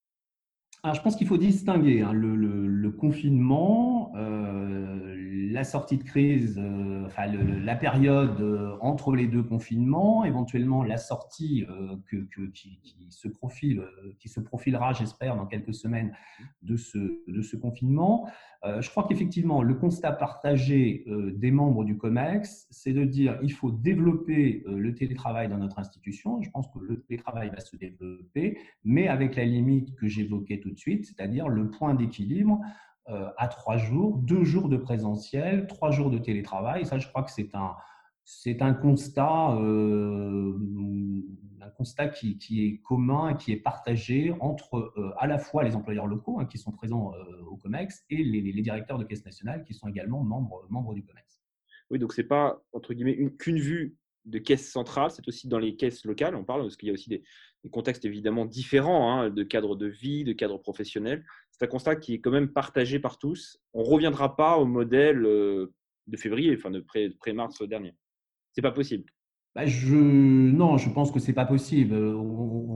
Alors, 0.84 0.96
je 0.96 1.02
pense 1.02 1.18
qu'il 1.18 1.28
faut 1.28 1.38
distinguer 1.38 2.02
hein, 2.02 2.14
le, 2.14 2.90
confinement, 2.92 4.14
euh, 4.16 4.97
la 5.52 5.64
sortie 5.64 5.98
de 5.98 6.04
crise, 6.04 6.58
euh, 6.58 7.06
enfin, 7.06 7.28
la 7.28 7.76
période 7.76 8.78
entre 8.82 9.16
les 9.16 9.28
deux 9.28 9.44
confinements, 9.44 10.26
éventuellement 10.26 10.84
la 10.84 10.98
sortie 10.98 11.66
que, 12.08 12.18
qui, 12.52 12.80
se 13.10 13.28
profile, 13.28 13.84
qui 14.20 14.30
se 14.30 14.40
profilera, 14.40 14.94
j'espère, 14.94 15.36
dans 15.36 15.46
quelques 15.46 15.74
semaines 15.74 16.14
de 16.62 16.78
ce, 16.78 16.98
de 17.28 17.42
ce 17.42 17.56
confinement. 17.56 18.28
Euh, 18.64 18.82
je 18.82 18.90
crois 18.90 19.06
qu'effectivement, 19.08 19.62
le 19.62 19.76
constat 19.76 20.12
partagé 20.12 21.04
euh, 21.08 21.32
des 21.32 21.52
membres 21.52 21.84
du 21.84 21.98
COMEX, 21.98 22.68
c'est 22.72 22.94
de 22.94 23.04
dire 23.04 23.38
il 23.44 23.52
faut 23.52 23.72
développer 23.72 24.64
euh, 24.68 24.78
le 24.78 24.96
télétravail 24.96 25.48
dans 25.48 25.58
notre 25.58 25.80
institution. 25.80 26.42
Je 26.42 26.50
pense 26.50 26.68
que 26.68 26.80
le 26.80 27.02
télétravail 27.02 27.50
va 27.50 27.60
se 27.60 27.76
développer, 27.76 28.58
mais 28.84 29.08
avec 29.08 29.36
la 29.36 29.46
limite 29.46 29.96
que 29.96 30.08
j'évoquais 30.08 30.60
tout 30.60 30.72
de 30.72 30.78
suite, 30.78 31.06
c'est-à-dire 31.06 31.50
le 31.50 31.70
point 31.70 31.94
d'équilibre 31.94 32.60
à 33.08 33.48
trois 33.48 33.78
jours, 33.78 34.18
deux 34.18 34.44
jours 34.44 34.68
de 34.68 34.78
présentiel, 34.78 35.68
trois 35.68 35.92
jours 35.92 36.10
de 36.10 36.18
télétravail. 36.18 36.86
ça, 36.86 36.98
je 36.98 37.08
crois 37.08 37.24
que 37.24 37.32
c'est 37.32 37.56
un, 37.56 37.76
c'est 38.30 38.62
un 38.62 38.74
constat, 38.74 39.56
euh, 39.58 40.54
un 41.62 41.70
constat 41.70 42.10
qui, 42.10 42.38
est 42.60 42.82
commun 42.82 43.36
qui 43.36 43.54
est 43.54 43.58
partagé 43.58 44.36
entre 44.42 44.92
euh, 44.98 45.14
à 45.18 45.28
la 45.28 45.38
fois 45.38 45.64
les 45.64 45.78
employeurs 45.78 46.08
locaux 46.08 46.38
hein, 46.38 46.46
qui 46.46 46.58
sont 46.58 46.74
présents 46.74 47.14
euh, 47.14 47.46
au 47.46 47.56
COMEX 47.56 48.04
et 48.10 48.22
les, 48.26 48.62
directeurs 48.62 48.98
de 48.98 49.06
caisse 49.06 49.24
nationale 49.24 49.64
qui 49.64 49.74
sont 49.74 49.88
également 49.88 50.26
membres, 50.26 50.68
membres 50.70 50.94
du 50.94 51.06
COMEX. 51.06 51.42
Oui, 51.90 52.00
donc 52.00 52.12
ce 52.12 52.20
n'est 52.20 52.28
pas 52.28 52.62
entre 52.74 52.94
guillemets 52.94 53.32
qu'une 53.40 53.60
vue 53.60 53.96
de 54.26 54.40
caisse 54.40 54.70
centrale, 54.70 55.10
c'est 55.10 55.26
aussi 55.30 55.48
dans 55.48 55.58
les 55.58 55.78
caisses 55.78 56.04
locales, 56.04 56.36
on 56.36 56.44
parle, 56.44 56.64
parce 56.64 56.76
qu'il 56.76 56.88
y 56.88 56.92
a 56.92 56.94
aussi 56.94 57.10
des, 57.10 57.24
contextes 57.72 58.06
évidemment 58.06 58.46
différents 58.46 59.12
hein, 59.12 59.30
de 59.30 59.44
cadres 59.44 59.76
de 59.76 59.88
vie, 59.88 60.24
de 60.24 60.32
cadres 60.32 60.58
professionnels. 60.58 61.26
C'est 61.58 61.66
un 61.66 61.70
constat 61.70 61.96
qui 61.96 62.14
est 62.14 62.22
quand 62.22 62.32
même 62.32 62.54
partagé 62.54 63.00
par 63.00 63.18
tous. 63.18 63.60
On 63.74 63.82
ne 63.82 63.88
reviendra 63.88 64.36
pas 64.36 64.58
au 64.58 64.66
modèle 64.66 65.22
de 65.24 66.18
février, 66.18 66.56
enfin 66.56 66.70
de 66.70 66.86
pré-mars 67.20 67.62
dernier. 67.64 67.96
C'est 68.52 68.62
pas 68.62 68.72
possible. 68.72 69.12
Bah, 69.58 69.64
non, 69.66 70.78
je 70.78 70.88
pense 70.92 71.10
que 71.10 71.18
c'est 71.18 71.34
pas 71.34 71.48
possible. 71.48 71.96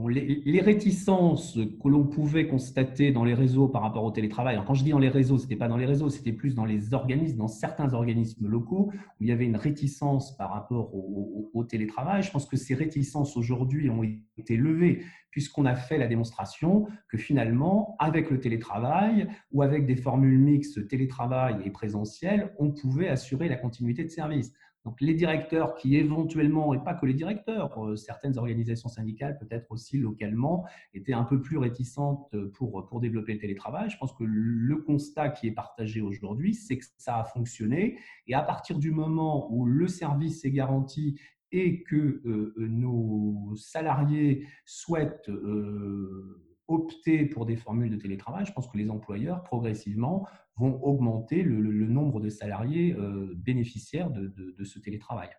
les, 0.08 0.60
réticences 0.60 1.56
que 1.80 1.88
l'on 1.88 2.02
pouvait 2.08 2.48
constater 2.48 3.12
dans 3.12 3.22
les 3.22 3.34
réseaux 3.34 3.68
par 3.68 3.82
rapport 3.82 4.02
au 4.02 4.10
télétravail, 4.10 4.60
quand 4.66 4.74
je 4.74 4.82
dis 4.82 4.90
dans 4.90 4.98
les 4.98 5.08
réseaux, 5.08 5.38
c'était 5.38 5.54
pas 5.54 5.68
dans 5.68 5.76
les 5.76 5.86
réseaux, 5.86 6.10
c'était 6.10 6.32
plus 6.32 6.56
dans 6.56 6.64
les 6.64 6.92
organismes, 6.92 7.38
dans 7.38 7.46
certains 7.46 7.94
organismes 7.94 8.48
locaux 8.48 8.90
où 8.92 9.22
il 9.22 9.28
y 9.28 9.30
avait 9.30 9.44
une 9.44 9.54
réticence 9.54 10.36
par 10.36 10.50
rapport 10.50 10.92
au, 10.92 11.52
au 11.54 11.62
télétravail. 11.62 12.24
Je 12.24 12.32
pense 12.32 12.46
que 12.46 12.56
ces 12.56 12.74
réticences 12.74 13.36
aujourd'hui 13.36 13.88
ont 13.88 14.02
été 14.36 14.56
levées 14.56 15.04
puisqu'on 15.30 15.66
a 15.66 15.76
fait 15.76 15.98
la 15.98 16.08
démonstration 16.08 16.88
que 17.08 17.16
finalement, 17.16 17.94
avec 18.00 18.28
le 18.28 18.40
télétravail 18.40 19.28
ou 19.52 19.62
avec 19.62 19.86
des 19.86 19.96
formules 19.96 20.38
mixtes 20.38 20.88
télétravail 20.88 21.58
et 21.64 21.70
présentiel, 21.70 22.52
on 22.58 22.72
pouvait 22.72 23.08
assurer 23.08 23.48
la 23.48 23.56
continuité 23.56 24.02
de 24.02 24.10
service. 24.10 24.52
Donc 24.84 25.00
les 25.00 25.14
directeurs 25.14 25.74
qui 25.74 25.96
éventuellement, 25.96 26.74
et 26.74 26.78
pas 26.78 26.94
que 26.94 27.06
les 27.06 27.14
directeurs, 27.14 27.82
euh, 27.84 27.96
certaines 27.96 28.38
organisations 28.38 28.88
syndicales, 28.88 29.38
peut-être 29.38 29.70
aussi 29.70 29.98
localement, 29.98 30.66
étaient 30.94 31.12
un 31.12 31.24
peu 31.24 31.40
plus 31.40 31.58
réticentes 31.58 32.34
pour, 32.54 32.86
pour 32.86 33.00
développer 33.00 33.34
le 33.34 33.38
télétravail. 33.38 33.90
Je 33.90 33.96
pense 33.96 34.12
que 34.12 34.24
le 34.24 34.76
constat 34.76 35.28
qui 35.30 35.46
est 35.46 35.52
partagé 35.52 36.00
aujourd'hui, 36.00 36.54
c'est 36.54 36.78
que 36.78 36.84
ça 36.98 37.18
a 37.18 37.24
fonctionné. 37.24 37.98
Et 38.26 38.34
à 38.34 38.42
partir 38.42 38.78
du 38.78 38.90
moment 38.90 39.52
où 39.52 39.66
le 39.66 39.88
service 39.88 40.44
est 40.44 40.50
garanti 40.50 41.18
et 41.52 41.82
que 41.82 42.22
euh, 42.24 42.54
nos 42.56 43.54
salariés 43.56 44.46
souhaitent 44.64 45.28
euh, 45.28 46.51
opter 46.68 47.26
pour 47.26 47.46
des 47.46 47.56
formules 47.56 47.90
de 47.90 47.96
télétravail, 47.96 48.46
je 48.46 48.52
pense 48.52 48.68
que 48.68 48.78
les 48.78 48.90
employeurs, 48.90 49.42
progressivement, 49.42 50.26
vont 50.56 50.82
augmenter 50.82 51.42
le, 51.42 51.60
nombre 51.86 52.20
de 52.20 52.28
salariés 52.28 52.94
euh, 52.94 53.32
bénéficiaires 53.36 54.10
de, 54.10 54.64
ce 54.64 54.78
télétravail. 54.78 55.30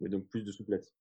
Oui, 0.00 0.10
donc 0.10 0.28
plus 0.28 0.44
de 0.44 0.50
souplesse, 0.50 0.94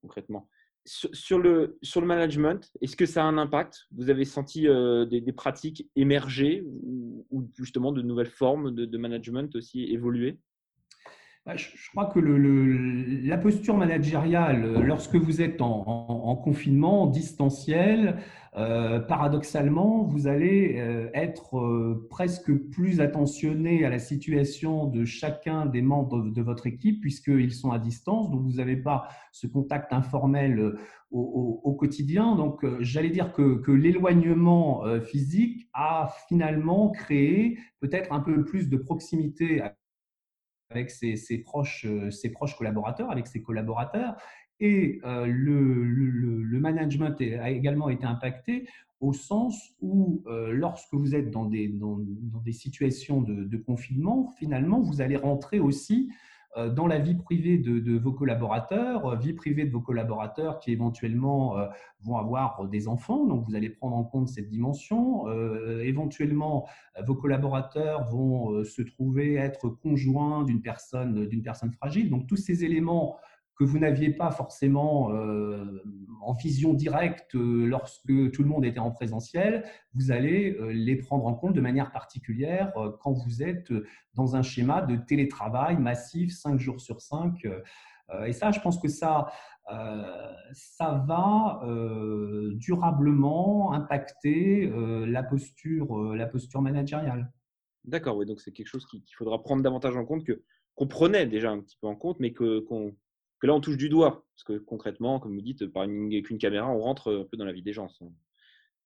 concrètement. 0.00 0.48
Sur, 0.86 1.38
le, 1.38 1.78
sur 1.82 2.02
le 2.02 2.06
management, 2.06 2.70
est-ce 2.82 2.94
que 2.94 3.06
ça 3.06 3.22
a 3.22 3.26
un 3.26 3.38
impact? 3.38 3.86
Vous 3.92 4.10
avez 4.10 4.26
senti 4.26 4.68
euh, 4.68 5.06
des, 5.06 5.32
pratiques 5.32 5.88
émerger 5.96 6.62
ou, 6.66 7.48
justement 7.56 7.90
de 7.90 8.02
nouvelles 8.02 8.26
formes 8.26 8.70
de 8.70 8.98
management 8.98 9.56
aussi 9.56 9.84
évoluer? 9.84 10.38
Bah, 11.46 11.56
je 11.56 11.90
crois 11.90 12.06
que 12.06 12.18
le, 12.18 13.26
la 13.26 13.36
posture 13.36 13.76
managériale, 13.76 14.82
lorsque 14.82 15.16
vous 15.16 15.42
êtes 15.42 15.60
en, 15.60 16.36
confinement, 16.36 17.02
en 17.02 17.06
distanciel, 17.06 18.16
euh, 18.56 19.00
paradoxalement, 19.00 20.04
vous 20.04 20.28
allez 20.28 20.76
euh, 20.78 21.10
être 21.12 21.58
euh, 21.58 22.06
presque 22.08 22.54
plus 22.70 23.00
attentionné 23.00 23.84
à 23.84 23.90
la 23.90 23.98
situation 23.98 24.86
de 24.86 25.04
chacun 25.04 25.66
des 25.66 25.82
membres 25.82 26.22
de, 26.22 26.42
votre 26.42 26.68
équipe, 26.68 27.00
puisqu'ils 27.00 27.52
sont 27.52 27.72
à 27.72 27.80
distance, 27.80 28.30
donc 28.30 28.42
vous 28.42 28.58
n'avez 28.58 28.76
pas 28.76 29.08
ce 29.32 29.48
contact 29.48 29.92
informel 29.92 30.74
au, 31.10 31.76
quotidien. 31.78 32.36
Donc, 32.36 32.64
j'allais 32.80 33.10
dire 33.10 33.32
que, 33.32 33.70
l'éloignement 33.70 34.84
physique 35.00 35.68
a 35.72 36.12
finalement 36.28 36.90
créé 36.90 37.58
peut-être 37.80 38.12
un 38.12 38.20
peu 38.20 38.44
plus 38.44 38.68
de 38.68 38.76
proximité 38.76 39.62
avec 40.74 40.90
ses, 40.90 41.38
proches, 41.38 41.86
euh, 41.86 42.10
ses 42.10 42.30
proches 42.30 42.56
collaborateurs, 42.56 43.10
avec 43.10 43.26
ses 43.26 43.42
collaborateurs. 43.42 44.16
Et 44.60 45.00
euh, 45.04 45.26
le, 45.26 45.84
le, 45.84 46.60
management 46.60 47.20
a 47.20 47.50
également 47.50 47.88
été 47.88 48.06
impacté 48.06 48.66
au 49.00 49.12
sens 49.12 49.74
où 49.80 50.22
euh, 50.26 50.52
lorsque 50.52 50.94
vous 50.94 51.14
êtes 51.14 51.30
dans 51.30 51.44
des, 51.44 51.68
dans, 51.68 51.98
des 52.44 52.52
situations 52.52 53.20
de, 53.20 53.44
de, 53.44 53.56
confinement, 53.58 54.32
finalement, 54.38 54.80
vous 54.80 55.00
allez 55.02 55.16
rentrer 55.16 55.58
aussi 55.58 56.10
euh, 56.56 56.70
dans 56.70 56.86
la 56.86 57.00
vie 57.00 57.16
privée 57.16 57.58
de, 57.58 57.98
vos 57.98 58.12
collaborateurs, 58.12 59.18
vie 59.18 59.34
privée 59.34 59.64
de 59.64 59.72
vos 59.72 59.80
collaborateurs 59.80 60.60
qui 60.60 60.70
éventuellement 60.70 61.56
vont 62.00 62.16
avoir 62.16 62.66
des 62.68 62.86
enfants, 62.86 63.26
donc 63.26 63.44
vous 63.46 63.56
allez 63.56 63.70
prendre 63.70 63.96
en 63.96 64.04
compte 64.04 64.28
cette 64.28 64.48
dimension. 64.48 65.28
éventuellement, 65.80 66.68
vos 67.04 67.16
collaborateurs 67.16 68.04
vont 68.04 68.64
se 68.64 68.82
trouver 68.82 69.34
être 69.34 69.68
conjoints 69.68 70.44
d'une 70.44 70.62
personne, 70.62 71.26
d'une 71.26 71.42
personne 71.42 71.72
fragile. 71.72 72.08
Donc 72.08 72.28
tous 72.28 72.36
ces 72.36 72.64
éléments 72.64 73.18
que 73.56 73.64
vous 73.64 73.78
n'aviez 73.78 74.10
pas 74.10 74.30
forcément 74.30 75.12
euh, 75.12 75.82
en 76.20 76.32
vision 76.32 76.74
directe 76.74 77.34
euh, 77.34 77.66
lorsque 77.66 78.30
tout 78.32 78.42
le 78.42 78.48
monde 78.48 78.64
était 78.64 78.80
en 78.80 78.90
présentiel, 78.90 79.64
vous 79.94 80.10
allez 80.10 80.56
euh, 80.58 80.72
les 80.72 80.96
prendre 80.96 81.26
en 81.26 81.34
compte 81.34 81.54
de 81.54 81.60
manière 81.60 81.92
particulière 81.92 82.72
quand 83.00 83.12
vous 83.12 83.42
êtes 83.42 83.72
dans 84.14 84.36
un 84.36 84.42
schéma 84.42 84.82
de 84.82 84.96
télétravail 84.96 85.76
massif 85.76 86.32
5 86.32 86.58
jours 86.58 86.80
sur 86.80 87.00
5. 87.00 87.46
et 88.26 88.32
ça, 88.32 88.50
je 88.50 88.60
pense 88.60 88.78
que 88.78 88.88
ça, 88.88 89.32
ça 90.52 91.04
va 91.06 91.62
durablement 92.54 93.72
impacter 93.72 94.70
la, 95.06 95.22
posture, 95.22 96.14
la 96.14 96.26
posture 96.26 96.62
managériale. 96.62 97.32
D'accord, 97.84 98.16
oui, 98.16 98.26
donc 98.26 98.40
c'est 98.40 98.52
quelque 98.52 98.68
chose 98.68 98.86
qu'il 98.86 99.02
faudra 99.16 99.42
prendre 99.42 99.62
davantage 99.62 99.96
en 99.96 100.04
compte, 100.04 100.24
que 100.24 100.42
qu'on 100.74 100.88
prenait 100.88 101.26
déjà 101.26 101.50
un 101.50 101.60
petit 101.60 101.76
peu 101.80 101.86
en 101.86 101.96
compte, 101.96 102.18
mais 102.20 102.32
qu'on 102.32 102.96
que 103.44 103.48
là, 103.48 103.54
on 103.54 103.60
touche 103.60 103.76
du 103.76 103.90
doigt. 103.90 104.26
Parce 104.34 104.44
que 104.44 104.64
concrètement, 104.64 105.20
comme 105.20 105.34
vous 105.34 105.42
dites, 105.42 105.66
par 105.66 105.82
une, 105.82 106.22
caméra, 106.38 106.66
on 106.70 106.78
rentre 106.78 107.14
un 107.14 107.24
peu 107.24 107.36
dans 107.36 107.44
la 107.44 107.52
vie 107.52 107.62
des 107.62 107.74
gens, 107.74 107.88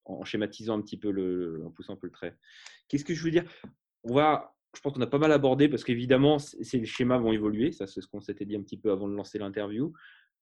en, 0.05 0.25
schématisant 0.25 0.77
un 0.77 0.83
petit 0.83 0.97
peu, 0.97 1.13
le, 1.13 1.63
en 1.65 1.71
poussant 1.71 1.93
un 1.93 1.97
peu 1.97 2.09
le 2.09 2.13
trait. 2.13 2.37
Qu'est-ce 2.89 3.05
que 3.05 3.15
je 3.15 3.23
veux 3.23 3.31
dire? 3.31 3.45
On 4.03 4.15
va, 4.15 4.57
je 4.75 4.81
pense 4.81 4.95
qu'on 4.95 5.01
a 5.01 5.07
pas 5.07 5.19
mal 5.19 5.31
abordé, 5.31 5.69
parce 5.69 5.85
qu'évidemment, 5.85 6.41
ces 6.41 6.85
schémas 6.85 7.19
vont 7.19 7.33
évoluer. 7.33 7.71
Ça, 7.71 7.87
c'est 7.87 8.01
ce 8.01 8.09
qu'on 8.09 8.21
s'était 8.21 8.47
dit 8.47 8.57
un 8.57 8.63
petit 8.63 8.77
peu 8.77 8.91
avant 8.91 9.07
de 9.07 9.15
lancer 9.15 9.39
l'interview. 9.39 9.93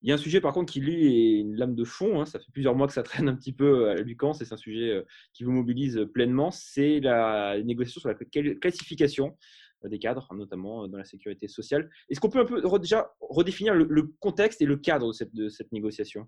Il 0.00 0.08
y 0.08 0.12
a 0.12 0.14
un 0.14 0.18
sujet, 0.18 0.40
par 0.40 0.54
contre, 0.54 0.72
qui, 0.72 0.80
lui, 0.80 1.06
est 1.06 1.40
une 1.40 1.54
lame 1.54 1.74
de 1.74 1.84
fond. 1.84 2.22
Hein. 2.22 2.24
Ça 2.24 2.38
fait 2.38 2.50
plusieurs 2.52 2.74
mois 2.74 2.86
que 2.86 2.94
ça 2.94 3.02
traîne 3.02 3.28
un 3.28 3.34
petit 3.34 3.52
peu 3.52 3.90
à 3.90 3.96
Lucan. 3.96 4.32
C'est 4.32 4.50
un 4.50 4.56
sujet 4.56 4.92
euh, 4.92 5.02
qui 5.34 5.44
vous 5.44 5.52
mobilise 5.52 6.06
pleinement. 6.14 6.50
C'est 6.50 7.00
la 7.00 7.62
négociation 7.62 8.00
sur 8.00 8.08
la 8.08 8.54
classification 8.54 9.26
euh, 9.26 9.30
des 9.88 9.98
cadres, 9.98 10.28
notamment 10.34 10.84
euh, 10.84 10.88
dans 10.88 10.98
la 10.98 11.04
sécurité 11.04 11.48
sociale. 11.48 11.90
Est-ce 12.08 12.20
qu'on 12.20 12.28
peut 12.28 12.40
un 12.40 12.44
peu 12.44 12.78
déjà 12.78 13.10
redéfinir 13.20 13.74
le, 13.74 14.02
contexte 14.20 14.60
et 14.62 14.66
le 14.66 14.76
cadre 14.76 15.08
de 15.08 15.12
cette, 15.12 15.34
de 15.34 15.48
cette 15.48 15.72
négociation? 15.72 16.26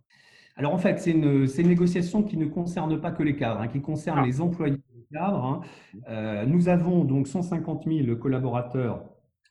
Alors 0.56 0.74
en 0.74 0.78
fait, 0.78 0.98
c'est 0.98 1.12
une, 1.12 1.46
une, 1.46 1.68
négociation 1.68 2.22
qui 2.22 2.36
ne 2.36 2.46
concerne 2.46 3.00
pas 3.00 3.12
que 3.12 3.22
les 3.22 3.36
cadres, 3.36 3.60
hein, 3.60 3.68
qui 3.68 3.80
concerne 3.80 4.20
ah. 4.22 4.26
les 4.26 4.40
employés 4.40 4.76
des 4.76 5.06
cadres. 5.12 5.44
Hein. 5.44 5.60
Euh, 6.08 6.46
nous 6.46 6.68
avons 6.68 7.04
donc 7.04 7.28
150 7.28 7.84
000 7.86 8.16
collaborateurs 8.16 9.04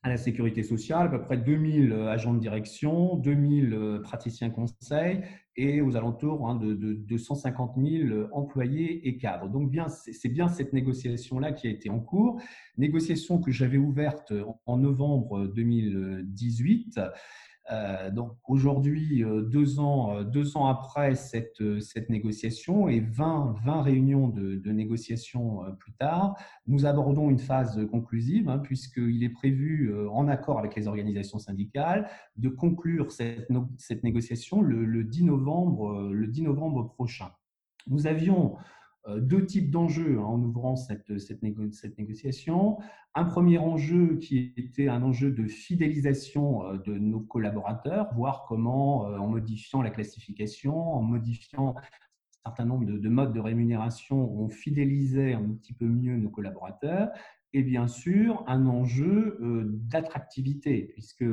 à 0.03 0.09
la 0.09 0.17
sécurité 0.17 0.63
sociale, 0.63 1.07
à 1.07 1.09
peu 1.09 1.21
près 1.21 1.37
2000 1.37 1.91
agents 2.09 2.33
de 2.33 2.39
direction, 2.39 3.15
2000 3.15 3.99
praticiens 4.03 4.49
conseils 4.49 5.21
et 5.57 5.81
aux 5.81 5.97
alentours 5.97 6.47
hein, 6.47 6.55
de, 6.55 6.73
de, 6.73 6.93
de, 6.93 7.17
150 7.17 7.75
000 7.77 8.27
employés 8.31 9.07
et 9.07 9.17
cadres. 9.17 9.49
Donc 9.49 9.71
bien, 9.71 9.87
c'est 9.89 10.29
bien 10.29 10.47
cette 10.47 10.71
négociation-là 10.71 11.51
qui 11.51 11.67
a 11.67 11.71
été 11.71 11.89
en 11.89 11.99
cours, 11.99 12.39
négociation 12.77 13.39
que 13.39 13.51
j'avais 13.51 13.77
ouverte 13.77 14.31
en 14.65 14.77
novembre 14.77 15.47
2018 15.47 16.97
euh, 16.97 17.09
donc 18.11 18.37
aujourd'hui, 18.47 19.23
euh, 19.23 19.41
deux 19.41 19.79
ans, 19.79 20.15
euh, 20.15 20.23
deux 20.23 20.55
ans 20.55 20.67
après 20.67 21.15
cette, 21.15 21.81
cette 21.81 22.09
négociation 22.09 22.87
et 22.87 22.99
20, 22.99 23.55
20 23.65 23.81
réunions 23.81 24.29
de, 24.29 24.55
de 24.55 24.71
négociation 24.71 25.61
plus 25.79 25.93
tard, 25.93 26.35
nous 26.65 26.85
abordons 26.85 27.29
une 27.29 27.39
phase 27.39 27.79
conclusive 27.91 28.49
hein, 28.49 28.59
puisqu'il 28.59 29.23
est 29.23 29.29
prévu, 29.29 29.93
en 30.09 30.27
accord 30.27 30.59
avec 30.59 30.75
les 30.75 30.87
organisations 30.87 31.39
syndicales, 31.39 32.09
de 32.37 32.49
conclure 32.49 33.11
cette, 33.11 33.47
cette 33.77 34.03
négociation 34.03 34.61
le, 34.61 34.85
le, 34.85 35.03
10 35.03 35.25
novembre, 35.25 36.09
le 36.11 36.27
10 36.27 36.43
novembre 36.43 36.87
prochain. 36.87 37.31
Nous 37.89 38.07
avions 38.07 38.55
euh, 38.55 38.59
deux 39.15 39.45
types 39.45 39.71
d'enjeux 39.71 40.17
hein, 40.19 40.23
en 40.23 40.41
ouvrant 40.41 40.75
cette, 40.75 41.17
cette, 41.19 41.41
négociation. 41.41 42.77
Un 43.15 43.23
premier 43.23 43.57
enjeu 43.57 44.17
qui 44.17 44.53
était 44.57 44.89
un 44.89 45.01
enjeu 45.01 45.31
de 45.31 45.47
fidélisation 45.47 46.65
euh, 46.65 46.77
de 46.77 46.93
nos 46.93 47.21
collaborateurs, 47.21 48.13
voir 48.13 48.45
comment, 48.47 49.07
euh, 49.07 49.17
en 49.17 49.27
modifiant 49.27 49.81
la 49.81 49.89
classification, 49.89 50.93
en 50.93 51.01
modifiant 51.01 51.75
un 51.77 52.49
certain 52.49 52.65
nombre 52.65 52.85
de 52.85 53.09
modes 53.09 53.33
de 53.33 53.39
rémunération, 53.39 54.31
on 54.39 54.49
fidélisait 54.49 55.33
un 55.33 55.43
petit 55.55 55.73
peu 55.73 55.85
mieux 55.85 56.15
nos 56.17 56.29
collaborateurs 56.29 57.09
et 57.57 57.63
bien 57.63 57.87
sûr 57.87 58.43
un 58.45 58.67
enjeu 58.67 59.39
d'attractivité, 59.89 60.91
puisque 60.93 61.23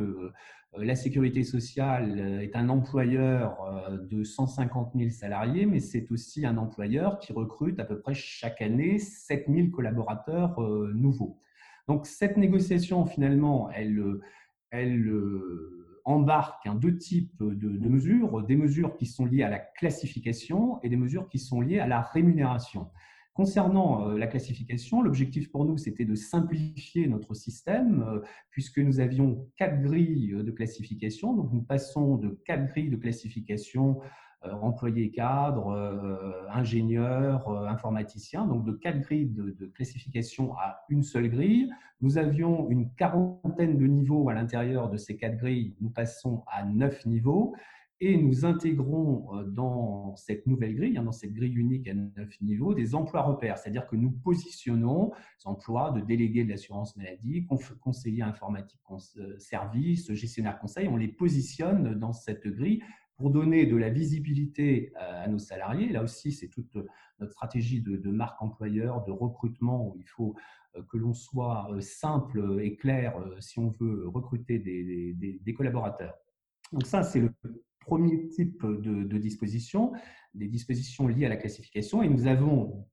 euh, 0.78 0.84
la 0.84 0.94
sécurité 0.94 1.44
sociale 1.44 2.18
euh, 2.18 2.40
est 2.40 2.56
un 2.56 2.68
employeur 2.70 3.62
euh, 3.62 3.98
de 3.98 4.24
150 4.24 4.92
000 4.94 5.10
salariés, 5.10 5.66
mais 5.66 5.80
c'est 5.80 6.10
aussi 6.10 6.46
un 6.46 6.56
employeur 6.56 7.18
qui 7.18 7.34
recrute 7.34 7.78
à 7.78 7.84
peu 7.84 8.00
près 8.00 8.14
chaque 8.14 8.62
année 8.62 8.98
7 8.98 9.46
000 9.48 9.68
collaborateurs 9.68 10.58
nouveaux. 10.94 11.38
Donc 11.88 12.06
cette 12.06 12.38
négociation, 12.38 13.04
finalement, 13.04 13.70
elle, 13.70 14.02
elle 14.70 15.12
embarque 16.06 16.66
deux 16.78 16.96
types 16.96 17.42
de, 17.42 17.88
mesures, 17.88 18.42
des 18.42 18.56
mesures 18.56 18.96
qui 18.96 19.04
sont 19.04 19.26
liées 19.26 19.42
à 19.42 19.50
la 19.50 19.58
classification 19.58 20.80
et 20.82 20.88
des 20.88 20.96
mesures 20.96 21.28
qui 21.28 21.38
sont 21.38 21.60
liées 21.60 21.80
à 21.80 21.86
la 21.86 22.00
rémunération. 22.00 22.88
Concernant 23.34 24.10
la 24.10 24.28
classification, 24.28 25.02
l'objectif 25.02 25.50
pour 25.50 25.64
nous, 25.64 25.76
c'était 25.76 26.04
de 26.04 26.14
simplifier 26.14 27.08
notre 27.08 27.34
système, 27.34 28.22
puisque 28.50 28.78
nous 28.78 29.00
avions 29.00 29.48
quatre 29.56 29.82
grilles 29.82 30.36
de 30.38 30.50
classification. 30.52 31.34
Donc, 31.34 31.52
nous 31.52 31.62
passons 31.62 32.16
de 32.16 32.40
quatre 32.44 32.66
grilles 32.68 32.90
de 32.90 32.96
classification 32.96 34.00
euh, 34.46 34.52
employés 34.52 35.10
cadres, 35.10 35.68
euh, 35.68 36.46
ingénieurs, 36.50 37.48
euh, 37.48 37.66
informaticiens, 37.66 38.44
donc 38.46 38.64
de 38.64 38.72
quatre 38.72 39.00
grilles 39.00 39.30
de, 39.30 39.66
classification 39.74 40.54
à 40.58 40.84
une 40.90 41.02
seule 41.02 41.30
grille. 41.30 41.70
Nous 42.02 42.18
avions 42.18 42.68
une 42.68 42.90
quarantaine 42.94 43.78
de 43.78 43.86
niveaux 43.86 44.28
à 44.28 44.34
l'intérieur 44.34 44.90
de 44.90 44.98
ces 44.98 45.16
quatre 45.16 45.36
grilles, 45.36 45.74
nous 45.80 45.88
passons 45.88 46.44
à 46.46 46.64
neuf 46.64 47.06
niveaux 47.06 47.54
et 48.00 48.16
nous 48.16 48.44
intégrons 48.44 49.44
dans 49.46 50.16
cette 50.16 50.46
nouvelle 50.46 50.74
grille, 50.74 50.98
hein, 50.98 51.04
dans 51.04 51.12
cette 51.12 51.32
grille 51.32 51.54
unique 51.54 51.88
à 51.88 51.94
neuf 51.94 52.40
niveaux, 52.40 52.74
des 52.74 52.94
emplois 52.94 53.22
repères, 53.22 53.56
c'est-à-dire 53.56 53.86
que 53.86 53.96
nous 53.96 54.10
positionnons 54.10 55.12
les 55.12 55.46
emplois 55.46 55.90
de 55.92 56.00
délégués 56.00 56.44
de 56.44 56.50
l'assurance 56.50 56.96
maladie, 56.96 57.46
conseillers 57.80 58.22
informatiques 58.22 58.80
service, 59.38 60.12
gestionnaire 60.12 60.58
conseil, 60.58 60.88
on 60.88 60.96
les 60.96 61.08
positionne 61.08 61.94
dans 61.94 62.12
cette 62.12 62.46
grille 62.46 62.82
pour 63.16 63.30
donner 63.30 63.66
de 63.66 63.76
la 63.76 63.90
visibilité 63.90 64.92
à 64.96 65.28
nos 65.28 65.38
salariés. 65.38 65.90
Là 65.90 66.02
aussi, 66.02 66.32
c'est 66.32 66.48
toute 66.48 66.76
notre 67.20 67.32
stratégie 67.32 67.80
de, 67.80 68.10
marque 68.10 68.40
employeur, 68.42 69.04
de 69.04 69.12
recrutement, 69.12 69.88
où 69.88 69.96
il 69.98 70.08
faut 70.08 70.34
euh, 70.76 70.82
que 70.90 70.96
l'on 70.96 71.14
soit 71.14 71.70
euh, 71.70 71.80
simple 71.80 72.58
et 72.60 72.76
clair 72.76 73.16
euh, 73.16 73.40
si 73.40 73.58
on 73.58 73.70
veut 73.70 74.08
recruter 74.08 74.58
des, 74.58 75.54
collaborateurs. 75.56 76.14
Donc 76.72 76.86
ça, 76.86 77.02
c'est 77.02 77.20
le 77.20 77.32
premier 77.84 78.28
type 78.28 78.64
de, 78.64 79.04
de 79.04 79.18
disposition, 79.18 79.92
des 80.34 80.48
dispositions 80.48 81.06
liées 81.06 81.26
à 81.26 81.28
la 81.28 81.36
classification. 81.36 82.02
Et 82.02 82.08
nous 82.08 82.26
avons 82.26 82.86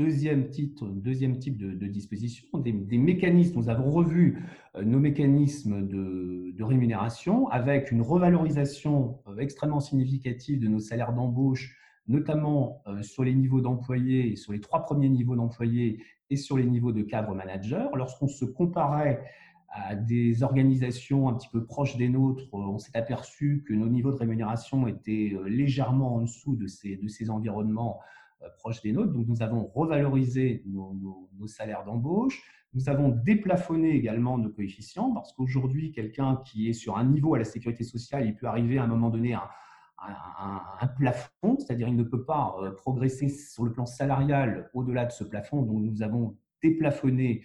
Deuxième, 0.00 0.48
titre, 0.48 0.86
deuxième 0.86 1.38
type 1.38 1.58
de, 1.58 1.86
disposition, 1.86 2.46
des, 2.56 2.72
mécanismes. 2.72 3.58
Nous 3.58 3.68
avons 3.68 3.90
revu 3.90 4.42
euh, 4.76 4.82
nos 4.82 4.98
mécanismes 4.98 5.86
de, 5.86 6.62
rémunération 6.62 7.48
avec 7.48 7.90
une 7.92 8.00
revalorisation 8.00 9.18
euh, 9.28 9.36
extrêmement 9.36 9.80
significative 9.80 10.58
de 10.58 10.68
nos 10.68 10.78
salaires 10.78 11.12
d'embauche, 11.12 11.76
notamment 12.06 12.82
euh, 12.86 13.02
sur 13.02 13.24
les 13.24 13.34
niveaux 13.34 13.60
d'employés, 13.60 14.36
sur 14.36 14.52
les 14.52 14.60
trois 14.60 14.84
premiers 14.84 15.10
niveaux 15.10 15.36
d'employés 15.36 16.02
et 16.30 16.36
sur 16.36 16.56
les 16.56 16.64
niveaux 16.64 16.92
de 16.92 17.02
cadre 17.02 17.34
manager. 17.34 17.94
Lorsqu'on 17.94 18.28
se 18.28 18.46
comparait 18.46 19.22
à 19.70 19.94
des 19.94 20.42
organisations 20.42 21.28
un 21.28 21.34
petit 21.34 21.48
peu 21.48 21.64
proches 21.64 21.96
des 21.96 22.08
nôtres, 22.08 22.44
on 22.52 22.78
s'est 22.78 22.96
aperçu 22.96 23.64
que 23.66 23.72
nos 23.72 23.88
niveaux 23.88 24.10
de 24.10 24.16
rémunération 24.16 24.88
étaient 24.88 25.32
légèrement 25.46 26.16
en 26.16 26.20
dessous 26.22 26.56
de 26.56 26.66
ces, 26.66 26.96
de 26.96 27.06
ces 27.08 27.30
environnements 27.30 28.00
euh, 28.42 28.48
proches 28.56 28.80
des 28.80 28.92
nôtres. 28.92 29.12
Donc, 29.12 29.26
nous 29.28 29.42
avons 29.42 29.66
revalorisé 29.74 30.62
nos, 30.66 31.46
salaires 31.46 31.84
d'embauche. 31.84 32.42
Nous 32.72 32.88
avons 32.88 33.08
déplafonné 33.08 33.90
également 33.90 34.38
nos 34.38 34.50
coefficients 34.50 35.12
parce 35.12 35.32
qu'aujourd'hui, 35.32 35.92
quelqu'un 35.92 36.40
qui 36.46 36.68
est 36.68 36.72
sur 36.72 36.96
un 36.96 37.04
niveau 37.04 37.34
à 37.34 37.38
la 37.38 37.44
sécurité 37.44 37.84
sociale, 37.84 38.26
il 38.26 38.36
peut 38.36 38.46
arriver 38.46 38.78
à 38.78 38.84
un 38.84 38.86
moment 38.86 39.10
donné 39.10 39.34
à 39.34 39.50
un, 39.98 40.86
plafond, 40.86 41.58
c'est-à-dire 41.58 41.88
il 41.88 41.96
ne 41.96 42.04
peut 42.04 42.24
pas 42.24 42.54
euh, 42.62 42.70
progresser 42.70 43.28
sur 43.28 43.64
le 43.64 43.72
plan 43.72 43.84
salarial 43.84 44.70
au-delà 44.72 45.04
de 45.04 45.12
ce 45.12 45.24
plafond. 45.24 45.62
Donc, 45.62 45.82
nous 45.82 46.02
avons 46.02 46.38
déplafonné 46.62 47.42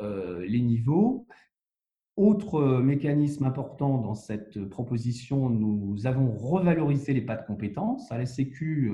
euh, 0.00 0.44
les 0.46 0.60
niveaux. 0.60 1.26
Autre 2.16 2.80
mécanisme 2.80 3.44
important 3.44 3.98
dans 3.98 4.14
cette 4.14 4.64
proposition, 4.64 5.50
nous 5.50 6.06
avons 6.06 6.30
revalorisé 6.30 7.12
les 7.12 7.20
pas 7.20 7.36
de 7.36 7.46
compétences. 7.46 8.10
À 8.10 8.16
la 8.16 8.24
Sécu, 8.24 8.90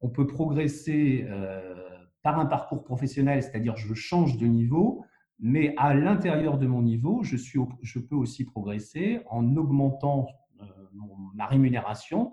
on 0.00 0.08
peut 0.08 0.26
progresser 0.26 1.26
euh, 1.28 1.74
par 2.22 2.38
un 2.38 2.46
parcours 2.46 2.84
professionnel, 2.84 3.42
c'est-à-dire 3.42 3.76
je 3.76 3.94
change 3.94 4.36
de 4.36 4.46
niveau, 4.46 5.04
mais 5.40 5.74
à 5.76 5.94
l'intérieur 5.94 6.58
de 6.58 6.66
mon 6.66 6.82
niveau, 6.82 7.22
je, 7.22 7.36
suis, 7.36 7.58
je 7.82 7.98
peux 7.98 8.16
aussi 8.16 8.44
progresser 8.44 9.20
en 9.30 9.56
augmentant 9.56 10.26
euh, 10.60 10.64
ma 11.34 11.46
rémunération 11.46 12.32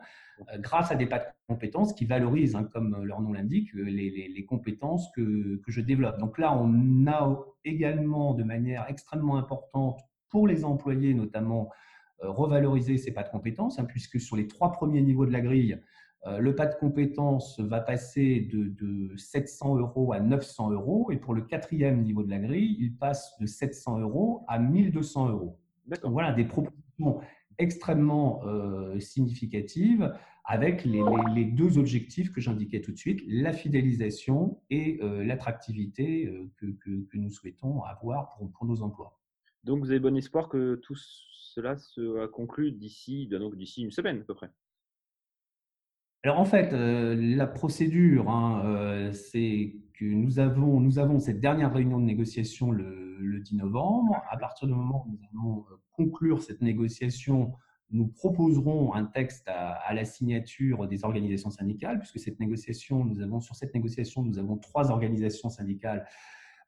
euh, 0.53 0.57
grâce 0.59 0.91
à 0.91 0.95
des 0.95 1.05
pas 1.05 1.19
de 1.19 1.25
compétences 1.47 1.93
qui 1.93 2.05
valorisent, 2.05 2.55
hein, 2.55 2.63
comme 2.63 3.03
leur 3.03 3.21
nom 3.21 3.33
l'indique, 3.33 3.71
les, 3.73 4.45
compétences 4.47 5.09
que, 5.15 5.61
je 5.67 5.81
développe. 5.81 6.17
Donc 6.19 6.37
là, 6.37 6.55
on 6.55 7.07
a 7.07 7.39
également 7.63 8.33
de 8.33 8.43
manière 8.43 8.85
extrêmement 8.89 9.37
importante 9.37 9.99
pour 10.35 10.49
les 10.49 10.65
employés, 10.65 11.13
notamment, 11.13 11.69
revalorisé 12.19 12.97
ces 12.97 13.13
pas 13.13 13.23
de 13.23 13.29
compétences, 13.29 13.79
hein, 13.79 13.85
puisque 13.85 14.19
sur 14.19 14.35
les 14.35 14.47
trois 14.47 14.73
premiers 14.73 15.01
niveaux 15.01 15.25
de 15.25 15.31
la 15.31 15.39
grille, 15.39 15.79
euh, 16.27 16.39
le 16.39 16.53
pas 16.53 16.65
de 16.65 16.75
compétences 16.75 17.57
va 17.61 17.79
passer 17.79 18.49
de, 18.51 19.15
700 19.15 19.77
euros 19.77 20.11
à 20.11 20.19
900 20.19 20.71
euros 20.71 21.09
et 21.09 21.15
pour 21.15 21.33
le 21.33 21.41
quatrième 21.41 22.01
niveau 22.01 22.21
de 22.21 22.29
la 22.29 22.39
grille, 22.39 22.75
il 22.81 22.97
passe 22.97 23.33
de 23.39 23.45
700 23.45 23.99
euros 23.99 24.43
à 24.49 24.59
1200 24.59 25.29
euros. 25.29 25.57
Donc 26.03 26.11
voilà 26.11 26.33
des 26.33 26.43
propositions 26.43 27.21
extrêmement 27.57 28.41
euh, 28.45 28.99
significatives 28.99 30.13
avec 30.43 30.83
les, 30.83 31.45
deux 31.45 31.77
objectifs 31.77 32.33
que 32.33 32.41
j'indiquais 32.41 32.81
tout 32.81 32.91
de 32.91 32.97
suite, 32.97 33.21
la 33.25 33.53
fidélisation 33.53 34.59
et 34.69 34.99
euh, 35.01 35.23
l'attractivité 35.23 36.29
que, 36.57 36.67
nous 37.13 37.29
souhaitons 37.29 37.83
avoir 37.83 38.35
pour, 38.35 38.51
pour, 38.51 38.65
nos 38.65 38.81
emplois. 38.81 39.17
Donc 39.65 39.79
vous 39.79 39.89
avez 39.89 39.99
bon 39.99 40.15
espoir 40.15 40.47
que 40.47 40.75
tout 40.75 40.95
cela 40.95 41.75
se 41.77 42.25
conclue 42.27 42.71
d'ici 42.71 43.29
d'ici 43.55 43.83
une 43.83 43.91
semaine 43.91 44.21
à 44.21 44.23
peu 44.23 44.35
près 44.35 44.51
alors 46.25 46.39
en 46.39 46.45
fait, 46.45 46.73
euh, 46.73 47.15
la 47.15 47.45
procédure, 47.45 48.31
hein, 48.31 48.63
euh, 48.65 49.11
c'est 49.13 49.75
que 49.93 50.05
nous 50.05 50.39
avons, 50.39 50.79
nous 50.79 50.97
avons 50.97 51.19
cette 51.19 51.39
dernière 51.39 51.71
réunion 51.71 51.99
de 51.99 52.03
négociation 52.03 52.71
le, 52.71 53.39
10 53.41 53.57
novembre. 53.57 54.23
À 54.31 54.37
partir 54.37 54.67
du 54.67 54.73
moment 54.73 55.05
où 55.05 55.11
nous 55.11 55.19
allons 55.31 55.65
euh, 55.69 55.75
conclure 55.91 56.41
cette 56.41 56.61
négociation, 56.61 57.53
nous 57.91 58.07
proposerons 58.07 58.95
un 58.95 59.05
texte 59.05 59.47
à, 59.47 59.93
la 59.93 60.03
signature 60.03 60.87
des 60.87 61.05
organisations 61.05 61.51
syndicales, 61.51 61.99
puisque 61.99 62.17
cette 62.17 62.39
négociation, 62.39 63.05
nous 63.05 63.21
avons 63.21 63.39
sur 63.39 63.55
cette 63.55 63.75
négociation, 63.75 64.23
nous 64.23 64.39
avons 64.39 64.57
trois 64.57 64.89
organisations 64.89 65.49
syndicales 65.49 66.07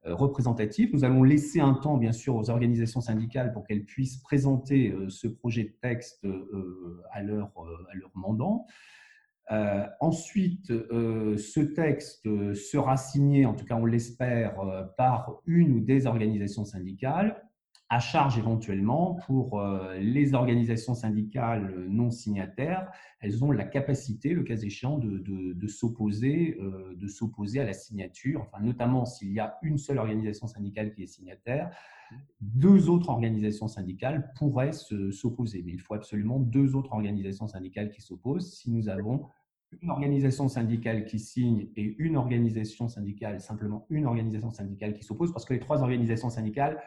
représentatives. 0.04 0.90
Nous 0.94 1.04
allons 1.04 1.24
laisser 1.24 1.60
un 1.60 1.74
temps, 1.74 1.98
bien 1.98 2.14
sûr, 2.14 2.36
aux 2.36 2.50
organisations 2.50 3.02
syndicales 3.02 3.52
pour 3.52 3.66
qu'elles 3.66 3.86
puissent 3.86 4.18
présenter 4.18 4.96
ce 5.10 5.28
projet 5.28 5.64
de 5.64 5.74
texte 5.82 6.26
à 7.12 7.22
leur, 7.22 7.52
à 7.92 7.96
leur 7.96 8.12
mandant. 8.16 8.66
Euh, 9.52 9.86
ensuite, 10.02 10.72
euh, 10.72 11.38
ce 11.38 11.62
texte 11.62 12.28
sera 12.54 12.98
signé, 12.98 13.46
en 13.46 13.54
tout 13.54 13.66
cas 13.66 13.76
on 13.76 13.86
l'espère, 13.86 14.60
euh, 14.60 14.84
par 14.98 15.42
une 15.46 15.72
ou 15.72 15.80
des 15.80 16.06
organisations 16.06 16.66
syndicales, 16.66 17.47
à 17.90 18.00
charge 18.00 18.38
éventuellement 18.38 19.16
pour 19.26 19.64
les 19.98 20.34
organisations 20.34 20.94
syndicales 20.94 21.86
non 21.88 22.12
signataires. 22.12 22.92
Elles 23.22 23.44
ont 23.46 23.52
la 23.52 23.64
capacité, 23.64 24.34
le 24.34 24.44
cas 24.44 24.58
échéant, 24.58 24.98
de, 24.98 25.20
de, 25.20 25.54
de 25.54 25.68
s'opposer 25.68 26.58
à 27.60 27.64
la 27.64 27.74
signature, 27.74 28.42
enfin, 28.42 28.62
notamment 28.62 29.06
s'il 29.06 29.32
y 29.32 29.40
a 29.40 29.58
une 29.62 29.78
seule 29.78 30.00
organisation 30.00 30.48
syndicale 30.48 30.92
qui 30.92 31.04
est 31.04 31.08
signataire. 31.08 31.70
Deux 32.42 32.90
autres 32.90 33.10
organisations 33.10 33.68
syndicales 33.68 34.32
pourraient 34.36 34.74
s'opposer, 34.74 35.64
mais 35.66 35.72
il 35.72 35.82
faut 35.82 35.94
absolument 35.94 36.40
deux 36.40 36.76
autres 36.76 36.92
organisations 36.94 37.48
syndicales 37.48 37.90
qui 37.90 38.02
s'opposent 38.02 38.54
si 38.54 38.70
nous 38.70 38.90
avons 38.90 39.28
une 39.82 39.90
organisation 39.90 40.48
syndicale 40.48 41.04
qui 41.04 41.20
signe 41.20 41.68
et 41.76 41.96
une 41.98 42.16
organisation 42.16 42.88
syndicale, 42.88 43.42
simplement 43.42 43.86
une 43.90 44.06
organisation 44.06 44.50
syndicale 44.50 44.94
qui 44.94 45.04
s'oppose, 45.04 45.34
parce 45.34 45.44
que 45.44 45.54
les 45.54 45.60
trois 45.60 45.82
organisations 45.82 46.30
syndicales 46.30 46.82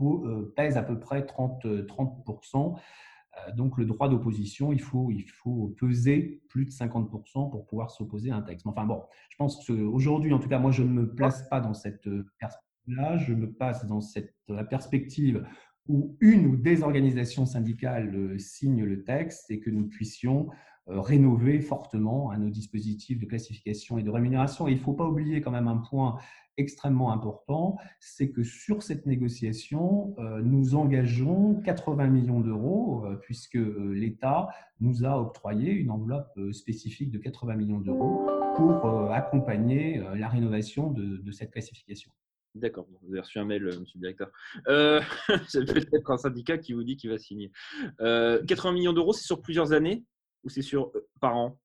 euh, 0.00 0.52
pèsent 0.56 0.76
à 0.76 0.82
peu 0.82 0.98
près 0.98 1.24
30, 1.24 1.86
30 1.86 2.26
euh, 2.26 3.52
donc 3.52 3.78
le 3.78 3.84
droit 3.84 4.08
d'opposition, 4.08 4.72
il 4.72 4.80
faut, 4.80 5.10
il 5.10 5.28
faut 5.28 5.74
peser 5.78 6.42
plus 6.48 6.64
de 6.64 6.70
50% 6.70 7.50
pour 7.50 7.66
pouvoir 7.66 7.90
s'opposer 7.90 8.30
à 8.30 8.36
un 8.36 8.42
texte. 8.42 8.66
Enfin 8.66 8.84
bon, 8.84 9.02
je 9.30 9.36
pense 9.36 9.64
qu'aujourd'hui, 9.66 10.32
en 10.32 10.38
tout 10.38 10.48
cas, 10.48 10.58
moi, 10.58 10.70
je 10.70 10.82
ne 10.82 10.88
me 10.88 11.14
place 11.14 11.48
pas 11.48 11.60
dans 11.60 11.74
cette 11.74 12.06
euh, 12.06 12.26
perspective-là, 12.38 13.18
je 13.18 13.34
me 13.34 13.50
passe 13.50 13.86
dans 13.86 14.00
cette 14.00 14.34
perspective 14.68 15.46
où 15.86 16.16
une 16.20 16.46
ou 16.46 16.56
des 16.56 16.82
organisations 16.82 17.44
syndicales 17.44 18.38
signent 18.40 18.84
le 18.84 19.04
texte 19.04 19.50
et 19.50 19.60
que 19.60 19.70
nous 19.70 19.86
puissions 19.86 20.48
euh, 20.90 21.00
rénover 21.00 21.62
fortement 21.62 22.36
nos 22.36 22.50
dispositifs 22.50 23.18
de 23.18 23.24
classification 23.24 23.96
et 23.96 24.02
de 24.02 24.10
rémunération. 24.10 24.68
Il 24.68 24.74
ne 24.74 24.80
faut 24.80 24.92
pas 24.92 25.06
oublier 25.06 25.40
quand 25.40 25.50
même 25.50 25.66
un 25.66 25.78
point 25.78 26.18
extrêmement 26.56 27.12
important, 27.12 27.76
c'est 28.00 28.30
que 28.30 28.42
sur 28.42 28.82
cette 28.82 29.06
négociation, 29.06 30.14
euh, 30.18 30.40
nous 30.42 30.74
engageons 30.74 31.60
80 31.64 32.06
millions 32.08 32.40
d'euros, 32.40 33.04
euh, 33.06 33.16
puisque 33.16 33.58
l'État 33.58 34.48
nous 34.80 35.04
a 35.04 35.18
octroyé 35.18 35.72
une 35.72 35.90
enveloppe 35.90 36.38
spécifique 36.52 37.10
de 37.10 37.18
80 37.18 37.56
millions 37.56 37.80
d'euros 37.80 38.26
pour 38.56 39.12
accompagner 39.12 40.02
la 40.14 40.28
rénovation 40.28 40.90
de, 40.90 41.30
cette 41.32 41.52
classification. 41.52 42.10
D'accord, 42.54 42.86
vous 43.02 43.12
avez 43.12 43.20
reçu 43.20 43.38
un 43.38 43.44
mail, 43.44 43.64
monsieur 43.64 43.96
le 43.96 44.00
directeur. 44.00 44.30
Euh, 44.68 45.00
c'est 45.48 45.64
peut-être 45.64 46.10
un 46.10 46.16
syndicat 46.18 46.58
qui 46.58 46.72
vous 46.72 46.84
dit 46.84 46.96
qu'il 46.96 47.10
va 47.10 47.18
signer. 47.18 47.50
80 47.98 48.72
millions 48.72 48.92
d'euros, 48.92 49.12
c'est 49.12 49.24
sur 49.24 49.40
plusieurs 49.40 49.72
années 49.72 50.04
ou 50.44 50.48
c'est 50.48 50.62
sur 50.62 50.92
euh, 50.94 51.08
par 51.20 51.36
an? 51.36 51.58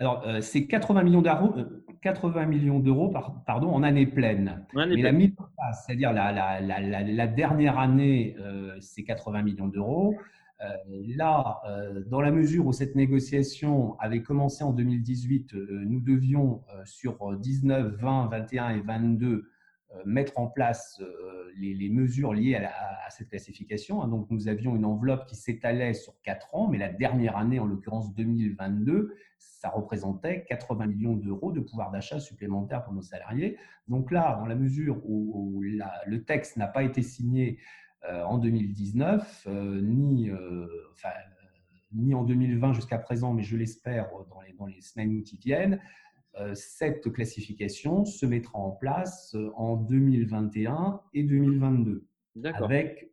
Alors, 0.00 0.26
euh, 0.26 0.40
c'est 0.40 0.66
80 0.66 1.04
millions 1.04 1.22
d'euros, 1.22 1.54
80 2.04 2.44
millions 2.44 2.80
d'euros 2.80 3.10
pardon, 3.46 3.70
en 3.70 3.82
année 3.82 4.06
pleine. 4.06 4.66
Mais 4.74 4.96
la 4.96 5.10
mise 5.10 5.32
en 5.38 5.46
place, 5.56 5.84
c'est-à-dire 5.86 6.12
la, 6.12 6.32
la, 6.32 6.60
la, 6.60 7.02
la, 7.02 7.26
dernière 7.26 7.78
année, 7.78 8.36
euh, 8.40 8.76
c'est 8.80 9.04
80 9.04 9.42
millions 9.42 9.68
d'euros. 9.68 10.14
Euh, 10.60 10.66
là, 11.16 11.60
euh, 11.66 12.02
dans 12.06 12.20
la 12.20 12.30
mesure 12.30 12.66
où 12.66 12.74
cette 12.74 12.94
négociation 12.94 13.98
avait 14.00 14.20
commencé 14.20 14.62
en 14.62 14.72
2018, 14.72 15.54
nous 15.54 16.00
devions 16.00 16.60
sur 16.84 17.38
19, 17.38 17.94
20, 17.94 18.26
21 18.26 18.68
et 18.68 18.80
22 18.80 19.48
mettre 20.04 20.38
en 20.38 20.46
place 20.46 21.00
les, 21.56 21.88
mesures 21.88 22.32
liées 22.32 22.56
à, 22.56 23.10
cette 23.10 23.28
classification. 23.28 24.02
Hein. 24.02 24.08
Donc, 24.08 24.30
nous 24.30 24.48
avions 24.48 24.74
une 24.76 24.84
enveloppe 24.84 25.26
qui 25.26 25.36
s'étalait 25.36 25.94
sur 25.94 26.20
quatre 26.22 26.54
ans, 26.54 26.68
mais 26.68 26.78
la 26.78 26.88
dernière 26.88 27.36
année, 27.36 27.60
en 27.60 27.66
l'occurrence 27.66 28.14
2022, 28.14 29.14
ça 29.38 29.70
représentait 29.70 30.44
80 30.48 30.86
millions 30.86 31.14
d'euros 31.14 31.52
de 31.52 31.60
pouvoir 31.60 31.90
d'achat 31.90 32.20
supplémentaire 32.20 32.84
pour 32.84 32.92
nos 32.92 33.02
salariés. 33.02 33.56
Donc 33.88 34.10
là, 34.10 34.36
dans 34.38 34.46
la 34.46 34.54
mesure 34.54 35.00
où, 35.08 35.62
le 35.62 36.24
texte 36.24 36.56
n'a 36.56 36.66
pas 36.66 36.82
été 36.82 37.02
signé 37.02 37.58
euh, 38.08 38.22
en 38.24 38.38
2019, 38.38 39.46
euh, 39.46 39.80
ni, 39.80 40.28
euh, 40.28 40.66
en 42.12 42.24
2020 42.24 42.74
jusqu'à 42.74 42.98
présent, 42.98 43.32
mais 43.32 43.42
je 43.42 43.56
l'espère 43.56 44.10
dans 44.28 44.40
les, 44.42 44.52
dans 44.52 44.66
les 44.66 44.80
semaines 44.80 45.22
qui 45.22 45.38
viennent, 45.38 45.80
cette 46.54 47.12
classification 47.12 48.04
se 48.04 48.26
mettra 48.26 48.58
en 48.58 48.72
place 48.72 49.36
en 49.56 49.76
2021 49.76 51.00
et 51.12 51.22
2022, 51.22 52.06
avec 52.54 53.12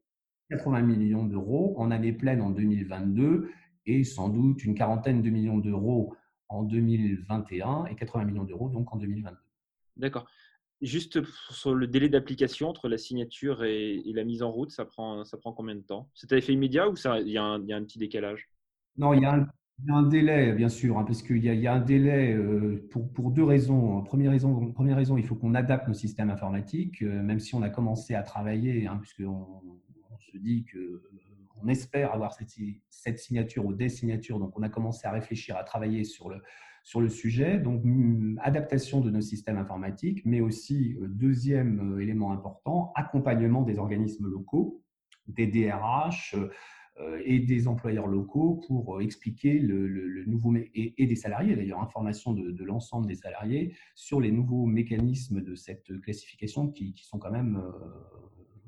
80 0.49 0.81
millions 0.81 1.25
d'euros 1.25 1.73
en 1.77 1.91
année 1.91 2.13
pleine 2.13 2.41
en 2.41 2.49
2022 2.49 3.49
et 3.85 4.03
sans 4.03 4.29
doute 4.29 4.63
une 4.63 4.75
quarantaine 4.75 5.21
de 5.21 5.29
millions 5.29 5.57
d'euros 5.57 6.15
en 6.49 6.63
2021 6.63 7.85
et 7.85 7.95
80 7.95 8.25
millions 8.25 8.43
d'euros 8.43 8.69
donc 8.69 8.93
en 8.93 8.97
2022. 8.97 9.37
D'accord. 9.97 10.27
Juste 10.81 11.19
sur 11.51 11.75
le 11.75 11.87
délai 11.87 12.09
d'application 12.09 12.67
entre 12.67 12.89
la 12.89 12.97
signature 12.97 13.63
et, 13.63 14.01
la 14.13 14.23
mise 14.23 14.41
en 14.41 14.51
route, 14.51 14.71
ça 14.71 14.83
prend, 14.83 15.23
ça 15.23 15.37
prend 15.37 15.53
combien 15.53 15.75
de 15.75 15.81
temps? 15.81 16.09
C'est 16.15 16.33
un 16.33 16.37
effet 16.37 16.53
immédiat 16.53 16.89
ou 16.89 16.95
il 16.95 17.27
y, 17.27 17.33
y, 17.33 17.37
a 17.37 17.43
un 17.43 17.83
petit 17.83 17.99
décalage? 17.99 18.49
Non, 18.97 19.13
il 19.13 19.21
y, 19.21 19.25
a 19.25 19.33
un, 19.33 19.47
un, 19.89 20.03
délai, 20.03 20.53
bien 20.53 20.69
sûr, 20.69 20.97
hein, 20.97 21.03
parce 21.03 21.23
qu'il 21.23 21.37
y, 21.37 21.47
y, 21.47 21.67
a 21.67 21.73
un 21.73 21.79
délai 21.79 22.33
euh, 22.33 22.87
pour, 22.91 23.31
deux 23.31 23.43
raisons. 23.43 24.01
Première 24.03 24.31
raison, 24.31 24.71
première 24.71 24.97
raison, 24.97 25.17
il 25.17 25.25
faut 25.25 25.35
qu'on 25.35 25.55
adapte 25.55 25.87
nos 25.87 25.93
systèmes 25.93 26.29
informatiques, 26.29 27.01
euh, 27.01 27.21
même 27.21 27.39
si 27.39 27.55
on 27.55 27.61
a 27.61 27.69
commencé 27.69 28.15
à 28.15 28.23
travailler, 28.23 28.87
hein, 28.87 28.97
puisqu'on 29.01 29.47
on 30.09 30.17
se 30.19 30.37
dit 30.37 30.65
que 30.65 31.01
on 31.63 31.67
espère 31.67 32.13
avoir 32.13 32.33
cette, 32.33 32.49
cette, 32.89 33.19
signature 33.19 33.65
ou 33.65 33.73
des 33.73 33.89
signatures. 33.89 34.39
Donc, 34.39 34.57
on 34.57 34.63
a 34.63 34.69
commencé 34.69 35.07
à 35.07 35.11
réfléchir, 35.11 35.55
à 35.57 35.63
travailler 35.63 36.03
sur 36.03 36.29
le, 36.29 36.41
sur 36.83 37.01
le 37.01 37.09
sujet. 37.09 37.59
Donc, 37.59 37.81
mm, 37.83 38.39
adaptation 38.41 39.01
de 39.01 39.09
nos 39.09 39.21
systèmes 39.21 39.57
informatiques, 39.57 40.21
mais 40.25 40.41
aussi, 40.41 40.97
euh, 41.01 41.07
deuxième 41.07 41.95
euh, 41.95 42.01
élément 42.01 42.31
important, 42.31 42.91
accompagnement 42.95 43.61
des 43.61 43.77
organismes 43.77 44.27
locaux, 44.27 44.81
des 45.27 45.47
DRH 45.47 46.35
euh, 46.35 46.49
et 47.25 47.39
des 47.39 47.67
employeurs 47.67 48.07
locaux 48.07 48.61
pour 48.67 49.01
expliquer 49.01 49.59
le, 49.59 50.23
nouveau, 50.25 50.55
et, 50.55 50.93
et, 50.97 51.07
des 51.07 51.15
salariés 51.15 51.55
d'ailleurs, 51.55 51.81
information 51.81 52.33
de, 52.33 52.51
de 52.51 52.63
l'ensemble 52.63 53.07
des 53.07 53.15
salariés 53.15 53.73
sur 53.95 54.21
les 54.21 54.31
nouveaux 54.31 54.65
mécanismes 54.65 55.41
de 55.41 55.55
cette 55.55 55.99
classification 56.01 56.67
qui, 56.67 56.93
qui 56.93 57.05
sont 57.05 57.17
quand 57.17 57.31
même 57.31 57.61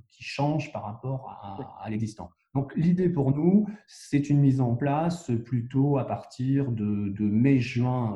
qui 0.10 0.24
changent 0.24 0.72
par 0.72 0.84
rapport 0.84 1.30
à, 1.30 1.84
à 1.84 1.90
l'existant. 1.90 2.32
Donc 2.54 2.76
l'idée 2.76 3.10
pour 3.10 3.36
nous, 3.36 3.68
c'est 3.88 4.30
une 4.30 4.40
mise 4.40 4.62
en 4.62 4.76
place 4.76 5.32
plutôt 5.44 5.98
à 5.98 6.06
partir 6.06 6.72
de, 6.72 7.12
mai-juin 7.20 8.16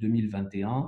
2021 0.00 0.68
euh, 0.68 0.82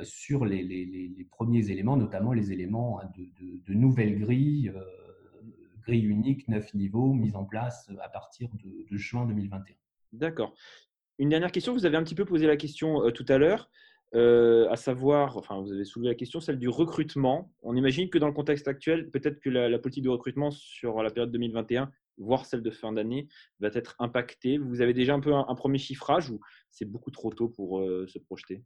euh, 0.00 0.04
sur 0.04 0.44
les, 0.44 1.26
premiers 1.30 1.70
éléments, 1.70 1.96
notamment 1.96 2.32
les 2.32 2.52
éléments 2.52 3.00
de, 3.16 3.74
nouvelles 3.74 4.20
grilles, 4.20 4.72
euh, 5.84 5.92
grilles 5.92 6.06
uniques, 6.06 6.48
neuf 6.48 6.72
niveaux, 6.74 7.12
mise 7.12 7.36
en 7.36 7.44
place 7.44 7.90
à 8.00 8.08
partir 8.08 8.48
de, 8.62 8.96
juin 8.96 9.26
2021. 9.26 9.74
D'accord. 10.12 10.54
Une 11.18 11.28
dernière 11.28 11.52
question, 11.52 11.72
vous 11.72 11.86
avez 11.86 11.96
un 11.96 12.02
petit 12.02 12.14
peu 12.14 12.24
posé 12.24 12.46
la 12.46 12.56
question 12.56 13.10
tout 13.12 13.26
à 13.28 13.38
l'heure. 13.38 13.70
à 14.12 14.76
savoir, 14.76 15.36
enfin, 15.36 15.60
vous 15.60 15.72
avez 15.72 15.84
soulevé 15.84 16.08
la 16.08 16.14
question, 16.16 16.40
celle 16.40 16.58
du 16.58 16.68
recrutement. 16.68 17.52
On 17.62 17.76
imagine 17.76 18.10
que 18.10 18.18
dans 18.18 18.26
le 18.26 18.32
contexte 18.32 18.66
actuel, 18.66 19.10
peut-être 19.10 19.38
que 19.38 19.48
la, 19.48 19.78
politique 19.78 20.04
de 20.04 20.08
recrutement 20.08 20.50
sur 20.50 21.02
la 21.02 21.10
période 21.10 21.30
2021 21.30 21.90
voire 22.18 22.46
celle 22.46 22.62
de 22.62 22.70
fin 22.70 22.92
d'année, 22.92 23.28
va 23.60 23.68
être 23.72 23.96
impactée 23.98 24.58
Vous 24.58 24.80
avez 24.80 24.94
déjà 24.94 25.14
un 25.14 25.20
peu 25.20 25.34
un, 25.34 25.54
premier 25.54 25.78
chiffrage 25.78 26.30
ou 26.30 26.40
c'est 26.70 26.84
beaucoup 26.84 27.10
trop 27.10 27.32
tôt 27.32 27.48
pour 27.48 27.80
euh, 27.80 28.06
se 28.06 28.18
projeter? 28.18 28.62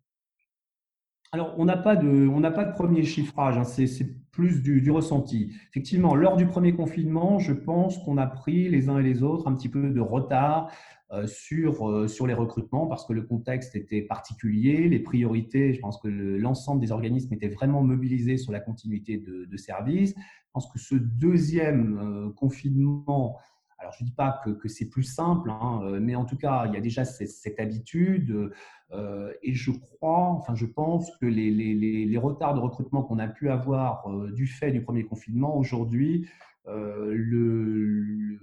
Alors, 1.31 1.55
on 1.59 1.67
n'a 1.67 1.77
pas, 1.77 1.95
de, 1.95 2.49
pas 2.49 2.65
de 2.65 2.73
premier 2.73 3.05
chiffrage, 3.05 3.59
hein, 3.59 3.65
c'est 3.65 3.87
plus 4.31 4.63
du, 4.63 4.91
ressenti. 4.91 5.53
Effectivement, 5.71 6.15
lors 6.15 6.37
du 6.37 6.47
premier 6.47 6.73
confinement, 6.73 7.39
je 7.39 7.53
pense 7.53 7.99
qu'on 7.99 8.17
a 8.17 8.27
pris 8.27 8.69
les 8.69 8.89
uns 8.89 8.99
et 8.99 9.03
les 9.03 9.23
autres 9.23 9.47
un 9.47 9.55
petit 9.55 9.69
peu 9.69 9.91
de 9.91 10.01
retard 10.01 10.71
euh, 11.13 11.27
sur, 11.27 11.91
euh, 11.91 12.09
sur 12.09 12.27
les 12.27 12.35
recrutements 12.35 12.87
parce 12.87 13.05
que 13.05 13.13
le 13.13 13.23
contexte 13.23 13.75
était 13.77 14.03
particulier, 14.03 14.89
les 14.89 15.01
priorités, 15.01 15.75
je 15.75 15.81
pense 15.81 15.99
que 15.99 16.09
l'ensemble 16.09 16.81
des 16.81 16.93
organismes 16.93 17.35
étaient 17.35 17.49
vraiment 17.49 17.83
mobilisés 17.83 18.39
sur 18.39 18.53
la 18.53 18.61
continuité 18.61 19.19
de, 19.19 19.57
service. 19.57 20.15
Je 20.17 20.51
pense 20.53 20.71
que 20.73 20.79
ce 20.79 20.95
deuxième 20.95 21.99
euh, 21.99 22.31
confinement, 22.33 23.37
alors 23.79 23.93
je 23.93 24.03
ne 24.03 24.09
dis 24.09 24.15
pas 24.15 24.41
que, 24.45 24.69
c'est 24.69 24.89
plus 24.89 25.05
simple, 25.05 25.51
hein, 25.51 25.81
euh, 25.85 26.01
mais 26.01 26.15
en 26.15 26.25
tout 26.25 26.37
cas, 26.37 26.67
il 26.67 26.75
y 26.75 26.77
a 26.77 26.81
déjà 26.81 27.05
cette, 27.05 27.61
habitude 27.61 28.53
euh, 28.93 29.33
et 29.43 29.55
je 29.55 29.71
crois, 29.71 30.31
enfin 30.31 30.55
je 30.55 30.67
pense 30.67 31.17
que 31.19 31.27
les, 31.27 32.19
retards 32.19 32.55
de 32.55 32.61
recrutement 32.61 33.03
qu'on 33.03 33.19
a 33.19 33.29
pu 33.29 33.51
avoir 33.51 34.09
du 34.33 34.47
fait 34.47 34.73
du 34.73 34.83
premier 34.83 35.05
confinement, 35.05 35.57
aujourd'hui, 35.57 36.29
le, 36.67 38.39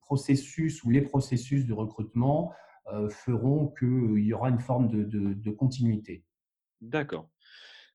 processus 0.00 0.84
ou 0.84 0.90
les 0.90 1.00
processus 1.00 1.64
de 1.64 1.72
recrutement 1.72 2.52
feront 3.08 3.72
qu'il 3.78 4.18
y 4.18 4.34
aura 4.34 4.50
une 4.50 4.60
forme 4.60 4.88
de, 4.88 5.02
de 5.04 5.50
continuité. 5.50 6.24
D'accord. 6.82 7.30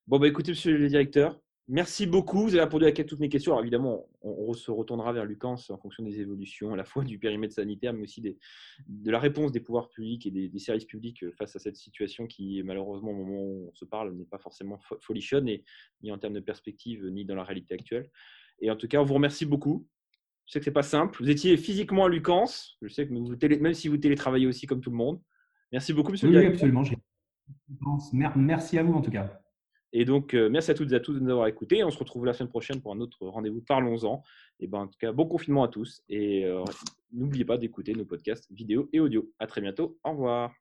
Bon, 0.08 0.18
bah, 0.18 0.28
écoutez, 0.28 0.54
monsieur 0.54 0.76
le 0.76 0.88
directeur, 0.88 1.39
Merci 1.72 2.08
beaucoup. 2.08 2.42
Vous 2.42 2.56
avez 2.56 2.64
répondu 2.64 2.86
à 2.86 2.92
toutes 2.92 3.20
mes 3.20 3.30
questions. 3.30 3.52
Alors 3.52 3.62
évidemment, 3.62 4.08
on, 4.24 4.54
se 4.54 4.72
retournera 4.72 5.14
vers 5.14 5.24
Lucas 5.24 5.68
en 5.70 5.78
fonction 5.78 6.04
des 6.04 6.20
évolutions, 6.20 6.74
à 6.74 6.76
la 6.76 6.84
fois 6.84 7.04
du 7.04 7.20
périmètre 7.20 7.54
sanitaire, 7.54 7.94
mais 7.94 8.02
aussi 8.02 8.22
de 8.22 9.12
la 9.12 9.20
réponse 9.20 9.52
des 9.52 9.60
pouvoirs 9.60 9.88
publics 9.90 10.26
et 10.26 10.32
des, 10.32 10.60
services 10.60 10.86
publics 10.86 11.24
face 11.38 11.56
à 11.56 11.60
cette 11.60 11.76
situation 11.76 12.26
qui, 12.26 12.64
malheureusement, 12.64 13.12
au 13.12 13.14
moment 13.14 13.44
où 13.44 13.70
on 13.72 13.76
se 13.76 13.86
parle, 13.86 14.16
n'est 14.16 14.26
pas 14.26 14.40
forcément 14.40 14.80
folichonne, 15.00 15.48
et, 15.48 15.64
ni 16.02 16.12
en 16.12 16.18
termes 16.18 16.34
de 16.34 16.40
perspective, 16.40 17.06
ni 17.06 17.24
dans 17.24 17.36
la 17.36 17.44
réalité 17.44 17.76
actuelle. 17.76 18.10
Et 18.62 18.72
en 18.72 18.76
tout 18.76 18.88
cas, 18.88 19.00
on 19.00 19.06
vous 19.06 19.14
remercie 19.14 19.46
beaucoup. 19.46 19.88
Je 20.48 20.54
sais 20.54 20.60
que 20.60 20.66
ce 20.66 20.72
n'est 20.72 20.74
pas 20.74 20.82
simple. 20.82 21.22
Vous 21.22 21.30
étiez 21.30 21.56
physiquement 21.56 22.06
à 22.06 22.10
Lucas. 22.10 22.74
Je 22.82 22.88
sais 22.88 23.08
que 23.08 23.14
vous 23.14 23.36
même 23.62 23.76
si 23.76 23.90
vous 23.90 23.98
télétravaillez 23.98 24.48
aussi 24.48 24.66
comme 24.66 24.82
tout 24.82 24.90
le 24.90 24.98
monde. 24.98 25.22
Merci 25.72 25.94
beaucoup, 25.94 26.12
monsieur 26.12 26.30
Oui, 26.30 26.46
absolument. 26.48 26.82
Merci 28.36 28.80
à 28.80 28.84
vous, 28.84 28.94
en 28.94 29.02
tout 29.02 29.12
cas. 29.12 29.40
Et 29.91 30.06
donc, 30.06 30.34
euh, 30.34 30.49
merci 30.49 30.71
à 30.71 30.73
toutes 30.73 30.91
et 30.91 30.95
à 30.95 30.99
tous 30.99 31.13
de 31.13 31.19
nous 31.19 31.32
avoir 31.32 31.47
écoutés. 31.47 31.84
On 31.84 31.91
se 31.91 31.97
retrouve 31.97 32.25
la 32.25 32.34
semaine 32.34 32.49
prochaine 32.49 32.82
pour 32.82 32.93
un 32.93 32.99
autre 32.99 33.28
rendez-vous. 33.28 33.62
Parlons-en. 33.62 34.23
Et 34.60 34.67
ben, 34.67 34.80
en 34.80 34.88
tout 34.88 34.99
cas, 34.99 35.12
bon 35.12 35.25
confinement 35.25 35.63
à 35.63 35.67
tous. 35.67 36.04
Et 36.10 36.45
euh, 36.45 36.63
n'oubliez 37.12 37.45
pas 37.45 37.58
d'écouter 37.58 37.93
nos 37.93 38.06
podcasts 38.06 38.52
vidéo 38.52 38.89
et 38.93 38.99
audio. 38.99 39.32
À 39.39 39.47
très 39.47 39.62
bientôt. 39.62 39.97
Au 40.04 40.12
revoir. 40.12 40.59